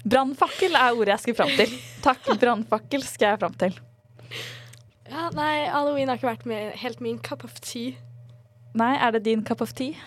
Brannfakkel 0.00 0.76
er 0.78 0.96
ordet 0.96 1.12
jeg 1.12 1.24
skal 1.26 1.36
fram 1.42 1.50
til. 1.58 1.74
Takk, 2.04 2.30
brannfakkel 2.40 3.02
skal 3.04 3.34
jeg 3.34 3.40
fram 3.42 3.56
til. 3.60 3.74
Ja, 5.10 5.26
nei, 5.34 5.66
halloween 5.68 6.08
har 6.08 6.20
ikke 6.20 6.30
vært 6.30 6.46
med, 6.48 6.70
helt 6.80 7.02
min 7.04 7.18
cup 7.20 7.44
of 7.44 7.58
tea. 7.60 7.98
Nei, 8.78 8.94
er 8.96 9.16
det 9.16 9.24
din 9.26 9.42
cup 9.44 9.60
of 9.64 9.74
tea? 9.76 9.98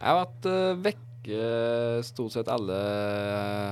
Jeg 0.00 0.08
har 0.08 0.22
vært 0.24 0.48
uh, 0.48 0.80
vekke 0.82 1.42
stort 2.02 2.34
sett 2.34 2.50
alle 2.50 2.78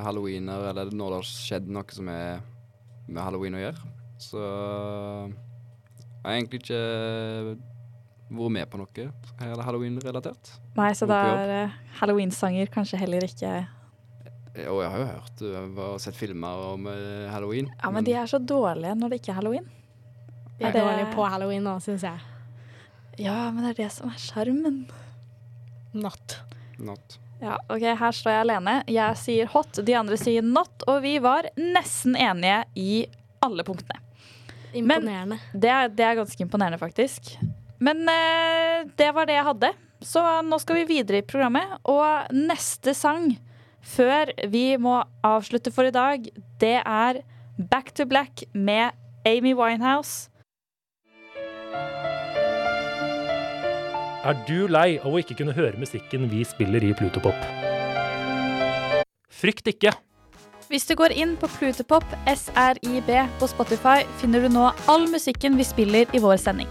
halloweener, 0.05 0.69
eller 0.71 0.93
når 0.93 1.15
det 1.15 1.19
har 1.19 1.31
skjedd 1.31 1.73
noe 1.73 1.97
som 1.97 2.13
er 2.13 2.45
med 3.09 3.23
halloween 3.25 3.57
å 3.59 3.65
gjøre. 3.65 3.91
Så 4.21 4.45
jeg 4.45 6.29
har 6.29 6.37
egentlig 6.37 6.63
ikke 6.63 6.85
vært 8.31 8.55
med 8.55 8.71
på 8.71 8.79
noe 8.79 9.11
halloween-relatert. 9.67 10.55
Nei, 10.77 10.93
så 10.95 11.09
da 11.11 11.25
er 11.33 11.55
uh, 11.57 11.79
halloween-sanger 11.99 12.71
kanskje 12.71 13.01
heller 13.01 13.27
ikke 13.27 13.65
Og 14.67 14.81
jeg 14.83 14.91
har 14.91 14.99
jo 14.99 15.07
hørt 15.07 15.43
og 15.79 16.01
sett 16.03 16.17
filmer 16.19 16.65
om 16.73 16.89
uh, 16.91 17.29
halloween. 17.31 17.69
Ja, 17.83 17.91
men 17.95 18.05
de 18.05 18.17
er 18.19 18.27
så 18.31 18.41
dårlige 18.43 18.97
når 18.99 19.13
det 19.13 19.21
ikke 19.21 19.31
er 19.35 19.39
halloween. 19.39 19.69
De 20.59 20.65
er 20.67 20.73
det- 20.75 20.83
dårlige 20.83 21.13
på 21.15 21.29
halloween 21.31 21.63
nå, 21.65 21.77
syns 21.85 22.03
jeg. 22.03 22.19
Ja, 23.21 23.51
men 23.53 23.63
det 23.65 23.71
er 23.77 23.83
det 23.85 23.93
som 23.95 24.11
er 24.11 24.19
sjarmen. 24.19 24.83
Not. 25.95 26.39
Not. 26.79 27.19
Ja, 27.41 27.57
ok, 27.73 27.81
Her 27.97 28.13
står 28.13 28.33
jeg 28.35 28.41
alene. 28.45 28.75
Jeg 28.91 29.17
sier 29.17 29.47
hot, 29.49 29.81
de 29.87 29.95
andre 29.97 30.17
sier 30.21 30.43
not, 30.45 30.83
og 30.89 31.01
vi 31.03 31.15
var 31.23 31.47
nesten 31.57 32.17
enige 32.21 32.65
i 32.77 33.07
alle 33.41 33.65
punktene. 33.65 34.01
Imponerende. 34.77 35.39
Det 35.55 35.71
er, 35.73 35.89
det 35.89 36.05
er 36.07 36.19
ganske 36.21 36.45
imponerende, 36.45 36.79
faktisk. 36.79 37.33
Men 37.81 38.03
eh, 38.09 38.85
det 38.97 39.09
var 39.17 39.27
det 39.27 39.39
jeg 39.39 39.47
hadde. 39.49 39.71
Så 40.05 40.21
nå 40.47 40.59
skal 40.61 40.77
vi 40.83 40.85
videre 40.91 41.23
i 41.23 41.27
programmet. 41.27 41.79
Og 41.91 42.31
neste 42.37 42.95
sang, 42.97 43.33
før 43.83 44.33
vi 44.53 44.77
må 44.81 45.01
avslutte 45.27 45.73
for 45.75 45.89
i 45.89 45.95
dag, 45.95 46.27
det 46.61 46.77
er 46.81 47.23
Back 47.71 47.95
to 47.95 48.07
Black 48.09 48.45
med 48.55 48.91
Amy 49.27 49.55
Winehouse. 49.55 50.31
Er 54.21 54.37
du 54.45 54.67
lei 54.69 54.99
av 55.01 55.15
å 55.15 55.21
ikke 55.21 55.39
kunne 55.39 55.57
høre 55.57 55.81
musikken 55.81 56.29
vi 56.29 56.45
spiller 56.45 56.85
i 56.85 56.93
Plutopop? 56.93 57.37
Frykt 59.33 59.71
ikke! 59.73 59.95
Hvis 60.71 60.85
du 60.87 60.93
går 60.95 61.11
inn 61.17 61.33
på 61.41 61.49
Plutopop 61.51 62.05
SRIB 62.29 63.09
på 63.41 63.49
Spotify, 63.51 64.05
finner 64.21 64.45
du 64.45 64.53
nå 64.53 64.69
all 64.93 65.09
musikken 65.11 65.57
vi 65.59 65.67
spiller 65.67 66.13
i 66.15 66.21
vår 66.23 66.37
sending. 66.39 66.69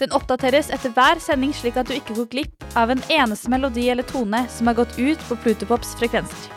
Den 0.00 0.14
oppdateres 0.16 0.72
etter 0.74 0.90
hver 0.94 1.20
sending, 1.22 1.52
slik 1.54 1.76
at 1.78 1.86
du 1.86 1.94
ikke 1.94 2.16
går 2.16 2.26
glipp 2.32 2.64
av 2.78 2.90
en 2.90 3.02
eneste 3.12 3.50
melodi 3.52 3.86
eller 3.92 4.06
tone 4.08 4.42
som 4.50 4.66
har 4.66 4.78
gått 4.80 4.98
ut 4.98 5.20
på 5.28 5.38
Plutopops 5.44 5.94
frekvenser. 6.00 6.50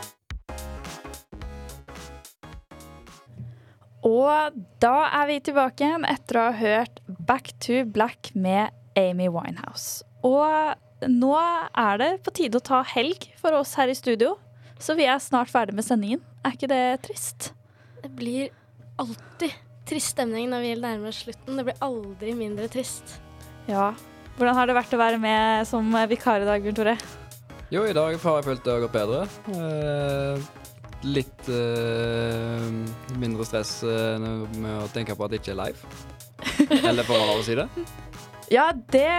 Og 4.07 4.57
da 4.81 4.95
er 5.19 5.29
vi 5.29 5.37
tilbake 5.43 5.83
igjen 5.83 6.05
etter 6.07 6.39
å 6.39 6.47
ha 6.47 6.55
hørt 6.57 7.01
Back 7.27 7.51
to 7.63 7.83
Black 7.85 8.31
med 8.33 8.73
Amy 8.97 9.27
Winehouse. 9.29 10.05
Og 10.25 11.09
nå 11.11 11.33
er 11.37 12.01
det 12.01 12.11
på 12.25 12.33
tide 12.39 12.57
å 12.57 12.67
ta 12.71 12.81
helg 12.95 13.29
for 13.41 13.57
oss 13.57 13.75
her 13.77 13.91
i 13.91 13.97
studio. 13.97 14.35
Så 14.79 14.95
vi 14.97 15.05
er 15.09 15.21
snart 15.21 15.51
ferdig 15.51 15.75
med 15.77 15.85
sendingen. 15.85 16.23
Er 16.45 16.55
ikke 16.55 16.71
det 16.71 16.83
trist? 17.05 17.51
Det 18.01 18.13
blir 18.17 18.49
alltid 19.01 19.53
trist 19.89 20.15
stemning 20.15 20.49
når 20.51 20.65
vi 20.65 20.75
nærmer 20.81 21.11
oss 21.11 21.23
slutten. 21.25 21.57
Det 21.59 21.69
blir 21.69 21.85
aldri 21.85 22.33
mindre 22.37 22.69
trist. 22.71 23.17
Ja. 23.67 23.91
Hvordan 24.37 24.55
har 24.55 24.69
det 24.69 24.75
vært 24.77 24.93
å 24.93 24.99
være 25.01 25.21
med 25.21 25.67
som 25.67 25.95
vikar 26.09 26.43
i 26.43 26.47
dag, 26.47 26.63
Bjørn 26.63 26.77
Tore? 26.77 26.97
Jo, 27.73 27.83
i 27.83 27.95
dag 27.95 28.15
har 28.21 28.37
jeg 28.37 28.45
følt 28.45 28.63
det 28.63 28.73
har 28.73 28.83
gått 28.85 28.95
bedre. 28.95 29.23
Eh, 29.51 30.45
litt 31.07 31.49
eh, 31.51 32.67
mindre 33.19 33.47
stress 33.47 33.81
eh, 33.83 34.15
med 34.21 34.71
å 34.85 34.87
tenke 34.93 35.17
på 35.17 35.25
at 35.25 35.33
det 35.33 35.41
ikke 35.41 35.55
er 35.55 35.61
live. 35.65 35.97
Eller 36.89 37.03
får 37.03 37.19
man 37.19 37.31
lov 37.33 37.41
å 37.41 37.47
si 37.47 37.57
det. 37.57 37.67
Ja, 38.47 38.69
det, 38.71 39.09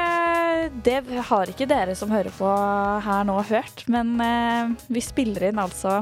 det 0.86 1.02
har 1.28 1.50
ikke 1.52 1.68
dere 1.68 1.92
som 1.98 2.12
hører 2.14 2.32
på 2.32 2.48
her 3.04 3.26
nå 3.28 3.36
hørt, 3.50 3.84
men 3.92 4.16
eh, 4.24 4.72
vi 4.88 5.04
spiller 5.04 5.50
inn 5.50 5.60
altså 5.60 6.00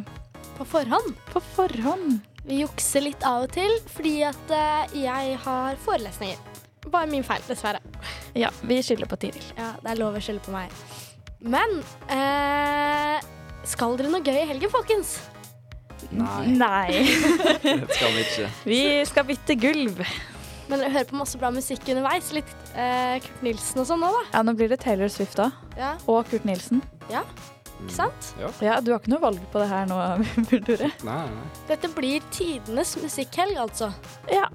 På 0.60 0.68
forhånd. 0.76 1.16
På 1.32 1.42
forhånd. 1.56 2.20
Vi 2.46 2.60
jukser 2.60 3.02
litt 3.08 3.26
av 3.26 3.48
og 3.48 3.56
til 3.56 3.74
fordi 3.90 4.20
at 4.28 4.54
eh, 4.54 5.00
jeg 5.02 5.40
har 5.42 5.82
forelesninger. 5.82 6.55
Bare 6.92 7.08
min 7.10 7.24
feil, 7.26 7.42
dessverre. 7.48 7.80
Ja, 8.38 8.50
vi 8.62 8.78
skylder 8.84 9.08
på 9.10 9.16
Tiril. 9.20 9.42
Ja, 9.56 9.72
det 9.82 9.90
er 9.94 9.98
lov 10.00 10.16
å 10.18 10.22
skylde 10.22 10.44
på 10.46 10.52
meg. 10.54 10.70
Men 11.42 11.80
eh, 12.12 13.18
skal 13.66 13.96
dere 13.98 14.12
noe 14.12 14.22
gøy 14.24 14.38
i 14.42 14.46
helgen, 14.52 14.70
folkens? 14.72 15.16
Nei. 16.14 16.46
Nei. 16.52 17.02
Det 17.64 17.96
skal 17.96 18.12
vi 18.14 18.22
ikke. 18.22 18.48
vi 18.68 18.80
skal 19.08 19.26
bytte 19.28 19.56
gulv. 19.58 20.02
Men 20.68 20.80
dere 20.82 20.92
hører 20.94 21.08
på 21.10 21.18
masse 21.18 21.38
bra 21.40 21.50
musikk 21.54 21.86
underveis. 21.94 22.30
Litt 22.36 22.50
eh, 22.74 23.16
Kurt 23.24 23.42
Nilsen 23.46 23.82
og 23.82 23.88
sånn 23.88 24.02
nå, 24.04 24.10
da. 24.14 24.22
Ja, 24.34 24.44
nå 24.46 24.54
blir 24.58 24.70
det 24.72 24.78
Taylor 24.84 25.10
Swift 25.12 25.38
da. 25.40 25.50
Ja. 25.78 25.94
Og 26.10 26.24
Kurt 26.30 26.46
Nilsen. 26.48 26.82
ja. 27.12 27.24
Ikke 27.76 27.92
sant? 27.92 28.28
Ja. 28.40 28.48
Ja, 28.64 28.74
du 28.80 28.86
har 28.94 29.02
ikke 29.02 29.10
noe 29.12 29.20
valg 29.20 29.40
på 29.52 29.60
det 29.60 29.66
her 29.68 29.82
nå, 29.90 29.96
Bjørn 30.48 30.62
Tore. 30.64 30.86
Nei, 31.04 31.16
nei. 31.28 31.42
Dette 31.68 31.90
blir 31.92 32.24
tidenes 32.32 32.94
musikkhelg, 33.02 33.58
altså. 33.66 33.90
Ja. 34.32 34.46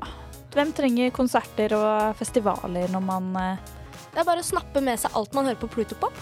Hvem 0.52 0.74
trenger 0.76 1.14
konserter 1.16 1.74
og 1.78 2.16
festivaler 2.20 2.92
når 2.92 3.04
man 3.08 3.30
eh, 3.40 3.74
Det 4.12 4.20
er 4.20 4.28
bare 4.28 4.44
å 4.44 4.48
snappe 4.48 4.82
med 4.84 5.00
seg 5.00 5.16
alt 5.16 5.36
man 5.38 5.48
hører 5.48 5.60
på 5.62 5.70
Plutopop. 5.72 6.16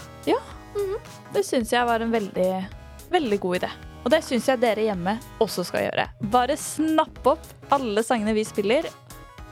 Det 1.34 1.42
syns 1.46 1.72
jeg 1.74 1.86
var 1.86 2.02
en 2.04 2.12
veldig, 2.14 2.50
veldig 3.10 3.38
god 3.42 3.56
idé. 3.60 3.70
Og 4.04 4.12
det 4.14 4.22
syns 4.24 4.46
jeg 4.48 4.60
dere 4.62 4.84
hjemme 4.86 5.16
også 5.42 5.64
skal 5.66 5.88
gjøre. 5.88 6.06
Bare 6.32 6.56
snapp 6.56 7.26
opp 7.26 7.48
alle 7.74 8.04
sangene 8.06 8.34
vi 8.36 8.44
spiller, 8.46 8.86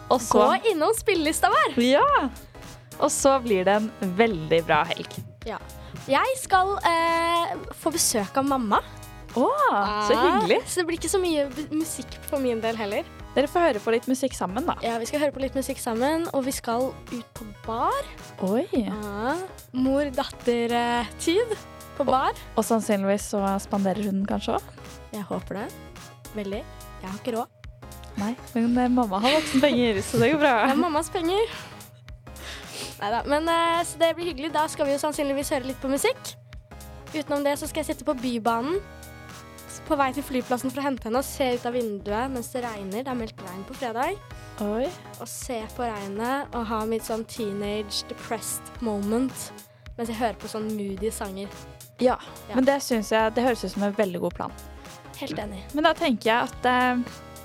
og 0.09 0.23
så 0.25 0.47
Gå 0.47 0.71
innom 0.73 0.95
spillelista 0.97 1.51
vår! 1.53 1.75
Ja! 1.85 2.29
Og 2.99 3.11
så 3.13 3.35
blir 3.45 3.67
det 3.69 3.75
en 3.79 3.91
veldig 4.19 4.63
bra 4.67 4.81
helg. 4.89 5.19
Ja. 5.47 5.59
Jeg 6.09 6.39
skal 6.41 6.73
eh, 6.89 7.53
få 7.79 7.93
besøk 7.95 8.39
av 8.41 8.47
mamma. 8.49 8.81
Å, 9.37 9.45
så 10.09 10.17
hyggelig. 10.17 10.63
Så 10.67 10.81
det 10.81 10.87
blir 10.89 10.99
ikke 10.99 11.13
så 11.13 11.21
mye 11.23 11.45
musikk 11.71 12.17
for 12.31 12.41
min 12.43 12.63
del 12.65 12.79
heller. 12.81 13.05
Dere 13.39 13.47
får 13.47 13.63
høre 13.63 13.79
på 13.79 13.93
litt 13.95 14.07
musikk 14.11 14.33
sammen, 14.35 14.65
da. 14.67 14.75
Ja, 14.83 14.97
Vi 14.99 15.07
skal 15.07 15.21
høre 15.23 15.31
på 15.37 15.39
litt 15.39 15.55
musikk 15.55 15.79
sammen, 15.79 16.25
og 16.35 16.43
vi 16.43 16.51
skal 16.57 16.89
ut 17.13 17.29
på 17.39 17.45
bar. 17.63 18.09
Oi. 18.43 18.65
Ja. 18.75 19.37
Mor-datter-tid 19.71 21.53
på 21.95 22.07
bar. 22.09 22.35
Og 22.59 22.67
sannsynligvis 22.67 23.29
så 23.31 23.45
spanderer 23.63 24.11
hun 24.11 24.25
kanskje 24.27 24.57
òg. 24.59 24.83
Jeg 25.15 25.23
håper 25.31 25.61
det. 25.61 25.69
Veldig. 26.35 26.65
Jeg 26.65 27.07
har 27.13 27.15
ikke 27.21 27.37
råd. 27.37 27.71
Nei, 28.19 28.33
men 28.57 28.75
eh, 28.75 28.91
mamma 28.91 29.23
har 29.23 29.39
voksenpenger, 29.39 30.03
så 30.03 30.19
det 30.19 30.33
går 30.35 30.43
bra. 30.43 30.55
Det 30.65 30.75
er 30.75 30.83
mammas 30.83 31.15
penger. 31.15 31.57
Neida, 32.99 33.23
Men 33.31 33.47
eh, 33.55 33.85
så 33.87 34.03
det 34.03 34.17
blir 34.19 34.33
hyggelig. 34.33 34.51
Da 34.59 34.67
skal 34.67 34.91
vi 34.91 34.99
jo 34.99 35.05
sannsynligvis 35.07 35.55
høre 35.55 35.71
litt 35.71 35.79
på 35.79 35.95
musikk. 35.95 36.35
Utenom 37.15 37.47
det 37.47 37.55
så 37.63 37.71
skal 37.71 37.85
jeg 37.85 37.93
sitte 37.95 38.11
på 38.11 38.19
Bybanen 38.19 38.83
på 39.89 39.97
vei 39.99 40.11
til 40.17 40.25
flyplassen 40.27 40.71
for 40.73 40.83
å 40.83 40.85
hente 40.85 41.09
henne 41.09 41.21
og 41.23 41.27
se 41.27 41.47
ut 41.57 41.65
av 41.69 41.75
vinduet 41.77 42.31
mens 42.35 42.51
det 42.53 42.63
regner. 42.65 43.03
Det 43.07 43.13
er 43.13 43.19
meldt 43.19 43.41
regn 43.47 43.65
på 43.69 43.77
fredag. 43.81 44.19
Oi. 44.65 44.87
Og 45.23 45.29
se 45.31 45.61
på 45.77 45.87
regnet 45.89 46.55
og 46.55 46.67
ha 46.71 46.81
mitt 46.91 47.07
sånn 47.09 47.25
teenage 47.31 48.05
depressed 48.11 48.69
moment 48.85 49.49
mens 49.99 50.11
jeg 50.13 50.19
hører 50.21 50.37
på 50.39 50.51
sånn 50.53 50.69
moody 50.77 51.11
sanger. 51.11 51.49
Ja, 51.99 52.19
Ja. 52.49 52.55
men 52.55 52.65
det 52.65 52.77
syns 52.83 53.09
jeg 53.11 53.35
Det 53.35 53.43
høres 53.43 53.65
ut 53.65 53.73
som 53.73 53.83
en 53.83 53.93
veldig 53.97 54.21
god 54.21 54.35
plan. 54.35 54.53
Helt 55.19 55.39
enig. 55.39 55.63
Men 55.75 55.83
da 55.85 55.93
tenker 55.95 56.31
jeg 56.31 56.49
at 56.53 56.67
eh, 56.67 56.99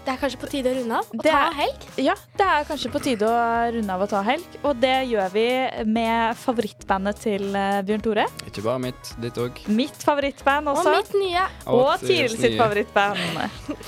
Det 0.03 0.11
er 0.11 0.17
kanskje 0.19 0.39
på 0.41 0.49
tide 0.51 0.67
å 0.67 0.75
runde 0.75 0.97
av 0.99 1.11
og 1.13 1.21
Det 1.23 1.31
ta 1.31 1.41
helg. 1.55 1.83
Ja, 2.03 2.13
det 2.35 2.47
er 2.51 2.65
kanskje 2.67 2.89
på 2.91 2.99
tide 3.05 3.27
å 3.29 3.43
runde 3.71 3.93
av 3.95 4.01
og 4.03 4.09
ta 4.11 4.19
helg. 4.27 4.57
Og 4.67 4.75
det 4.81 4.95
gjør 5.07 5.29
vi 5.31 5.45
med 5.87 6.35
favorittbandet 6.41 7.21
til 7.23 7.45
eh, 7.55 7.77
Bjørn 7.87 8.03
Tore. 8.03 8.25
Ikke 8.49 8.65
bare 8.65 8.81
mitt, 8.83 9.13
ditt 9.23 9.39
òg. 9.39 9.61
Mitt 9.71 10.03
favorittband 10.03 10.67
også. 10.73 10.89
Og 10.91 10.97
mitt 10.97 11.13
nye. 11.21 11.45
Og 11.71 11.79
Og 11.85 12.03
Tiril 12.03 12.35
sitt 12.35 12.49
nye. 12.51 12.59
favorittband. 12.59 13.79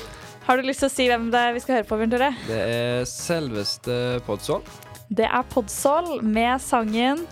Har 0.46 0.62
du 0.62 0.68
lyst 0.70 0.86
til 0.86 0.88
å 0.88 0.94
si 0.94 1.10
hvem 1.10 1.28
det 1.34 1.42
er 1.42 1.54
vi 1.58 1.64
skal 1.66 1.80
høre 1.82 1.90
på, 1.90 2.00
Bjørn 2.00 2.16
Tore? 2.16 2.32
Det 2.48 2.62
er 2.64 3.06
selveste 3.12 4.00
Podsol. 4.28 4.64
Det 5.12 5.28
er 5.28 5.44
Podsol 5.52 6.22
med 6.24 6.62
sangen 6.64 7.26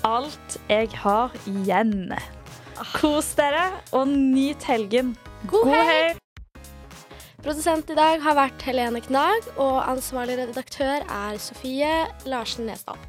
'Alt 0.00 0.56
jeg 0.70 0.88
har 1.02 1.28
igjen'. 1.44 2.16
Kos 2.96 3.34
dere, 3.36 3.68
og 3.92 4.08
nyt 4.08 4.64
helgen. 4.64 5.12
God, 5.44 5.68
God 5.68 5.84
helg! 5.84 6.19
Produsent 7.40 7.88
i 7.88 7.94
dag 7.96 8.20
har 8.20 8.36
vært 8.36 8.60
Helene 8.68 9.00
Knag, 9.00 9.46
og 9.56 9.78
ansvarlig 9.88 10.36
redaktør 10.42 11.00
er 11.00 11.38
Sofie 11.40 11.88
Larsen 12.28 12.68
Nesdal. 12.68 13.00